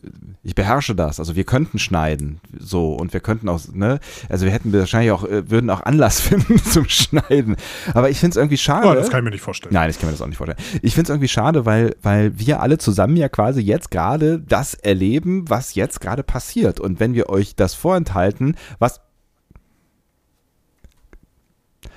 ich 0.43 0.55
beherrsche 0.55 0.95
das. 0.95 1.21
Also 1.21 1.37
wir 1.37 1.45
könnten 1.45 1.79
schneiden, 1.79 2.41
so 2.59 2.95
und 2.95 3.13
wir 3.13 3.21
könnten 3.21 3.51
auch, 3.51 3.61
ne, 3.71 4.01
also 4.31 4.47
wir 4.47 4.53
hätten 4.53 4.73
wahrscheinlich 4.73 5.13
auch, 5.13 5.25
äh, 5.25 5.51
würden 5.51 5.69
auch 5.69 5.83
Anlass 5.83 6.21
finden 6.23 6.57
zum 6.57 6.89
Schneiden. 6.89 7.57
Aber 7.93 8.09
ich 8.09 8.19
finde 8.19 8.31
es 8.31 8.37
irgendwie 8.39 8.57
schade. 8.57 8.89
oh, 8.89 8.95
das 8.95 9.11
kann 9.11 9.21
ich 9.21 9.25
mir 9.25 9.31
nicht 9.33 9.43
vorstellen. 9.43 9.75
Nein, 9.75 9.91
ich 9.91 9.99
kann 9.99 10.09
mir 10.09 10.13
das 10.13 10.23
auch 10.23 10.27
nicht 10.27 10.39
vorstellen. 10.39 10.59
Ich 10.81 10.95
finde 10.95 11.03
es 11.03 11.11
irgendwie 11.11 11.29
schade, 11.29 11.67
weil, 11.67 11.97
weil 12.01 12.39
wir 12.39 12.63
alle 12.63 12.79
zusammen 12.79 13.19
ja 13.19 13.29
quasi 13.29 13.61
jetzt 13.61 13.91
gerade 13.91 14.39
das 14.41 14.73
erleben, 14.73 15.51
was 15.51 15.75
jetzt 15.75 16.01
gerade 16.01 16.23
passiert. 16.23 16.81
Und 16.81 16.99
wenn 16.99 17.13
wir 17.13 17.29
euch 17.29 17.55
das 17.55 17.75
vorenthalten, 17.75 18.57
was. 18.79 19.03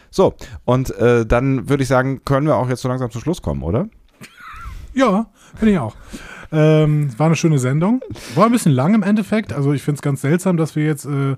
So, 0.10 0.34
und 0.66 0.94
äh, 0.98 1.26
dann 1.26 1.70
würde 1.70 1.84
ich 1.84 1.88
sagen, 1.88 2.26
können 2.26 2.48
wir 2.48 2.58
auch 2.58 2.68
jetzt 2.68 2.82
so 2.82 2.90
langsam 2.90 3.12
zum 3.12 3.22
Schluss 3.22 3.42
kommen, 3.42 3.64
oder? 3.64 3.88
Ja, 4.94 5.28
finde 5.56 5.74
ich 5.74 5.80
auch. 5.80 5.96
Ähm, 6.52 7.10
war 7.18 7.28
eine 7.28 7.36
schöne 7.36 7.60
Sendung. 7.60 8.02
War 8.36 8.46
ein 8.46 8.52
bisschen 8.52 8.74
lang 8.74 8.94
im 8.94 9.04
Endeffekt. 9.04 9.54
Also 9.54 9.72
ich 9.74 9.82
finde 9.84 9.96
es 9.98 10.02
ganz 10.02 10.22
seltsam, 10.22 10.58
dass 10.58 10.76
wir 10.76 10.86
jetzt 10.86 11.06
äh, 11.06 11.38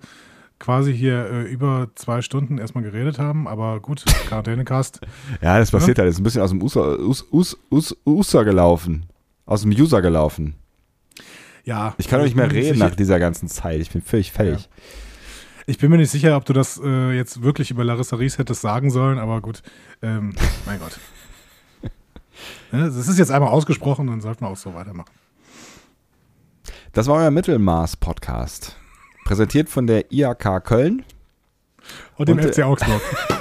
quasi 0.60 0.96
hier 0.96 1.30
äh, 1.30 1.42
über 1.44 1.90
zwei 1.96 2.22
Stunden 2.22 2.58
erstmal 2.58 2.84
geredet 2.84 3.20
haben. 3.20 3.48
Aber 3.48 3.80
gut, 3.80 4.04
Quarantänecast. 4.28 5.02
Ja, 5.42 5.60
das 5.60 5.70
passiert 5.72 6.00
halt. 6.00 6.08
Das 6.08 6.16
ist 6.16 6.20
ein 6.20 6.24
bisschen 6.24 6.42
aus 6.42 6.50
dem 6.50 6.62
User, 6.64 7.00
Us, 7.00 7.26
Us, 7.32 7.58
Us, 7.70 7.96
User 8.08 8.44
gelaufen. 8.44 9.06
Aus 9.46 9.62
dem 9.62 9.72
User 9.72 10.02
gelaufen. 10.02 10.56
Ja. 11.64 11.94
Ich 11.98 12.08
kann 12.08 12.20
doch 12.20 12.26
nicht 12.26 12.36
mehr 12.36 12.48
bin 12.48 12.58
reden 12.58 12.74
sicher- 12.74 12.90
nach 12.90 12.96
dieser 12.96 13.20
ganzen 13.20 13.48
Zeit. 13.50 13.80
Ich 13.82 13.92
bin 13.92 14.02
völlig 14.02 14.32
fertig. 14.32 14.68
Ich 15.66 15.78
bin 15.78 15.90
mir 15.92 15.98
nicht 15.98 16.12
sicher, 16.12 16.36
ob 16.36 16.44
du 16.46 16.52
das 16.54 16.82
äh, 16.84 17.12
jetzt 17.16 17.42
wirklich 17.44 17.72
über 17.72 17.86
Larissa 17.86 18.18
Ries 18.18 18.38
hättest 18.38 18.62
sagen 18.62 18.90
sollen, 18.90 19.18
aber 19.18 19.40
gut. 19.42 19.62
Ähm, 20.02 20.34
mein 20.66 20.80
Gott. 20.80 21.00
Ne, 22.72 22.86
Das 22.86 23.08
ist 23.08 23.20
jetzt 23.20 23.32
einmal 23.32 23.50
ausgesprochen, 23.50 24.08
dann 24.08 24.22
sollten 24.22 24.46
wir 24.46 24.50
auch 24.50 24.58
so 24.58 24.74
weitermachen. 24.74 25.12
Das 26.94 27.08
war 27.08 27.16
euer 27.16 27.32
Mittelmaß-Podcast. 27.32 28.76
Präsentiert 29.26 29.70
von 29.70 29.88
der 29.88 30.12
IAK 30.12 30.64
Köln. 30.64 31.04
Und 32.18 32.30
dem 32.30 32.38
Und, 32.38 32.46
äh, 32.46 32.54
FC 32.54 32.64
Augsburg. 32.64 33.02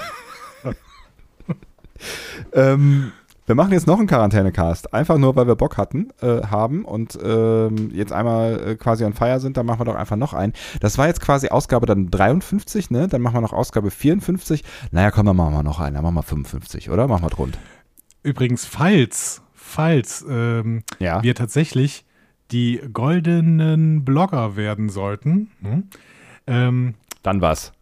Ähm, 2.53 3.13
wir 3.47 3.57
machen 3.57 3.73
jetzt 3.73 3.87
noch 3.87 3.99
einen 3.99 4.07
Quarantänecast. 4.07 4.95
Einfach 4.95 5.19
nur, 5.19 5.35
weil 5.35 5.47
wir 5.47 5.57
Bock 5.57 5.77
hatten, 5.77 6.11
äh, 6.21 6.43
haben 6.47 6.85
und 6.85 7.19
ähm, 7.23 7.91
jetzt 7.93 8.13
einmal 8.13 8.61
äh, 8.69 8.75
quasi 8.77 9.05
on 9.05 9.15
fire 9.15 9.41
sind, 9.41 9.57
dann 9.57 9.67
machen 9.67 9.81
wir 9.81 9.85
doch 9.85 9.97
einfach 9.97 10.17
noch 10.17 10.33
einen. 10.33 10.53
Das 10.81 10.97
war 10.97 11.09
jetzt 11.09 11.21
quasi 11.21 11.49
Ausgabe 11.49 11.87
dann 11.87 12.11
53, 12.11 12.91
ne? 12.91 13.09
Dann 13.09 13.21
machen 13.21 13.35
wir 13.35 13.41
noch 13.41 13.53
Ausgabe 13.53 13.91
54. 13.91 14.63
Naja, 14.93 15.11
komm, 15.11 15.27
dann 15.27 15.37
machen 15.37 15.55
wir 15.55 15.63
noch 15.63 15.81
einen. 15.81 15.95
Dann 15.95 16.05
machen 16.05 16.15
wir 16.15 16.23
55, 16.23 16.91
oder? 16.91 17.09
Machen 17.09 17.25
wir 17.25 17.35
rund. 17.35 17.59
Übrigens, 18.23 18.65
falls, 18.65 19.43
falls 19.55 20.25
ähm, 20.29 20.83
Ja. 20.99 21.23
wir 21.23 21.35
tatsächlich 21.35 22.05
die 22.51 22.81
goldenen 22.93 24.05
Blogger 24.05 24.57
werden 24.57 24.89
sollten, 24.91 25.51
hm, 25.63 25.85
ähm, 26.47 26.95
Dann 27.23 27.41
was? 27.41 27.73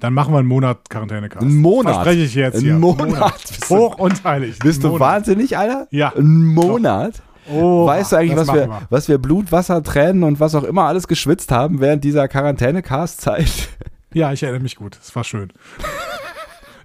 dann 0.00 0.14
machen 0.14 0.32
wir 0.32 0.38
einen 0.38 0.48
Monat 0.48 0.88
Quarantänecast. 0.90 1.44
Ein 1.44 1.56
Monat? 1.56 1.94
Verspreche 1.94 2.22
ich 2.22 2.34
jetzt 2.34 2.56
Ein 2.58 2.60
hier. 2.62 2.74
Monat? 2.74 3.34
Bist 3.48 3.68
du- 3.70 3.76
Hoch 3.76 3.98
und 3.98 4.22
heilig. 4.24 4.58
Bist 4.60 4.82
du 4.84 4.88
Monat. 4.88 5.00
wahnsinnig, 5.00 5.56
Alter? 5.58 5.88
Ja. 5.90 6.12
Ein 6.16 6.44
Monat? 6.46 7.20
Oh, 7.50 7.86
weißt 7.86 8.12
du 8.12 8.16
eigentlich, 8.16 8.36
was 8.36 8.52
wir, 8.52 8.66
machen 8.68 8.86
was 8.90 9.08
wir 9.08 9.18
Blut, 9.18 9.50
Wasser, 9.50 9.82
Tränen 9.82 10.22
und 10.22 10.38
was 10.38 10.54
auch 10.54 10.64
immer 10.64 10.84
alles 10.84 11.08
geschwitzt 11.08 11.50
haben 11.50 11.80
während 11.80 12.04
dieser 12.04 12.28
Quarantäne-Cast-Zeit? 12.28 13.70
Ja, 14.14 14.32
ich 14.32 14.42
erinnere 14.42 14.62
mich 14.62 14.76
gut. 14.76 14.98
Es 15.02 15.14
war 15.16 15.24
schön. 15.24 15.52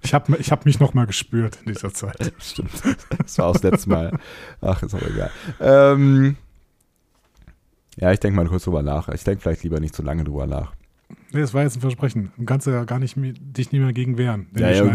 Ich 0.04 0.12
habe 0.12 0.36
ich 0.36 0.52
hab 0.52 0.66
mich 0.66 0.78
noch 0.80 0.92
mal 0.94 1.06
gespürt 1.06 1.58
in 1.64 1.72
dieser 1.72 1.92
Zeit. 1.92 2.32
Stimmt. 2.38 2.70
Das 3.18 3.38
war 3.38 3.46
auch 3.46 3.52
das 3.54 3.62
letzte 3.62 3.88
Mal. 3.88 4.18
Ach, 4.60 4.82
ist 4.82 4.94
auch 4.94 5.02
egal. 5.02 5.30
Ähm, 5.60 6.36
ja, 7.96 8.12
ich 8.12 8.20
denke 8.20 8.36
mal 8.36 8.46
kurz 8.46 8.64
drüber 8.64 8.82
nach. 8.82 9.08
Ich 9.08 9.24
denke 9.24 9.40
vielleicht 9.40 9.62
lieber 9.62 9.80
nicht 9.80 9.94
zu 9.94 10.02
lange 10.02 10.24
drüber 10.24 10.46
nach. 10.46 10.74
Nee, 11.32 11.40
das 11.40 11.54
war 11.54 11.62
jetzt 11.62 11.76
ein 11.76 11.80
Versprechen. 11.80 12.32
Du 12.36 12.44
kannst 12.44 12.66
ja 12.66 12.84
gar 12.84 12.98
nicht 12.98 13.16
dich 13.16 13.72
nicht 13.72 13.80
mehr 13.80 13.92
gegen 13.92 14.18
wehren. 14.18 14.46
Ja, 14.56 14.70
ja, 14.70 14.84
du 14.84 14.90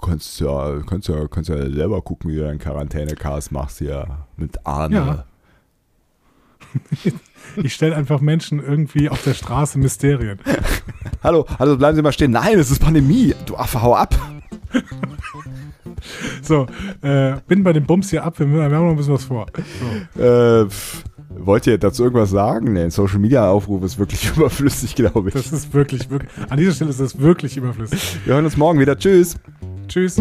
kannst 0.00 0.40
ja, 0.40 0.80
kannst 0.86 1.08
ja, 1.08 1.26
kannst 1.28 1.48
ja 1.48 1.70
selber 1.70 2.02
gucken, 2.02 2.30
wie 2.30 2.36
du 2.36 2.42
deinen 2.42 2.58
Quarantäne-Cast 2.58 3.50
machst 3.50 3.78
hier 3.78 4.26
mit 4.36 4.66
Arne. 4.66 4.94
Ja. 4.94 5.24
Ich 7.56 7.74
stelle 7.74 7.96
einfach 7.96 8.20
Menschen 8.20 8.60
irgendwie 8.60 9.08
auf 9.08 9.24
der 9.24 9.34
Straße 9.34 9.78
Mysterien. 9.78 10.38
Hallo, 11.22 11.46
hallo, 11.58 11.76
bleiben 11.76 11.96
Sie 11.96 12.02
mal 12.02 12.12
stehen. 12.12 12.30
Nein, 12.30 12.58
es 12.58 12.70
ist 12.70 12.80
Pandemie. 12.80 13.34
Du 13.46 13.56
Affe, 13.56 13.82
hau 13.82 13.94
ab. 13.94 14.14
So, 16.42 16.66
äh, 17.02 17.34
bin 17.46 17.62
bei 17.62 17.74
dem 17.74 17.84
Bums 17.84 18.08
hier 18.08 18.24
ab. 18.24 18.38
Wir, 18.38 18.50
wir 18.50 18.62
haben 18.62 18.72
noch 18.72 18.90
ein 18.90 18.96
bisschen 18.96 19.12
was 19.12 19.24
vor. 19.24 19.46
So. 20.16 20.22
Äh, 20.22 20.66
wollt 21.28 21.66
ihr 21.66 21.78
dazu 21.78 22.04
irgendwas 22.04 22.30
sagen? 22.30 22.72
Nee, 22.72 22.84
ein 22.84 22.90
Social 22.90 23.18
Media 23.18 23.48
Aufruf 23.48 23.82
ist 23.84 23.98
wirklich 23.98 24.30
überflüssig, 24.36 24.94
glaube 24.94 25.28
ich. 25.28 25.34
Das 25.34 25.52
ist 25.52 25.74
wirklich, 25.74 26.10
wirklich, 26.10 26.30
an 26.48 26.58
dieser 26.58 26.72
Stelle 26.72 26.90
ist 26.90 27.00
das 27.00 27.18
wirklich 27.18 27.56
überflüssig. 27.56 28.18
Wir 28.24 28.34
hören 28.34 28.44
uns 28.44 28.56
morgen 28.56 28.80
wieder. 28.80 28.98
Tschüss. 28.98 29.36
Tschüss. 29.88 30.16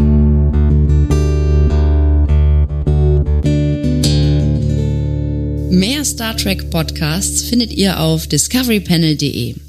Mehr 5.72 6.04
Star 6.04 6.36
Trek 6.36 6.70
Podcasts 6.72 7.44
findet 7.44 7.72
ihr 7.72 8.00
auf 8.00 8.28
discoverypanel.de. 8.28 9.69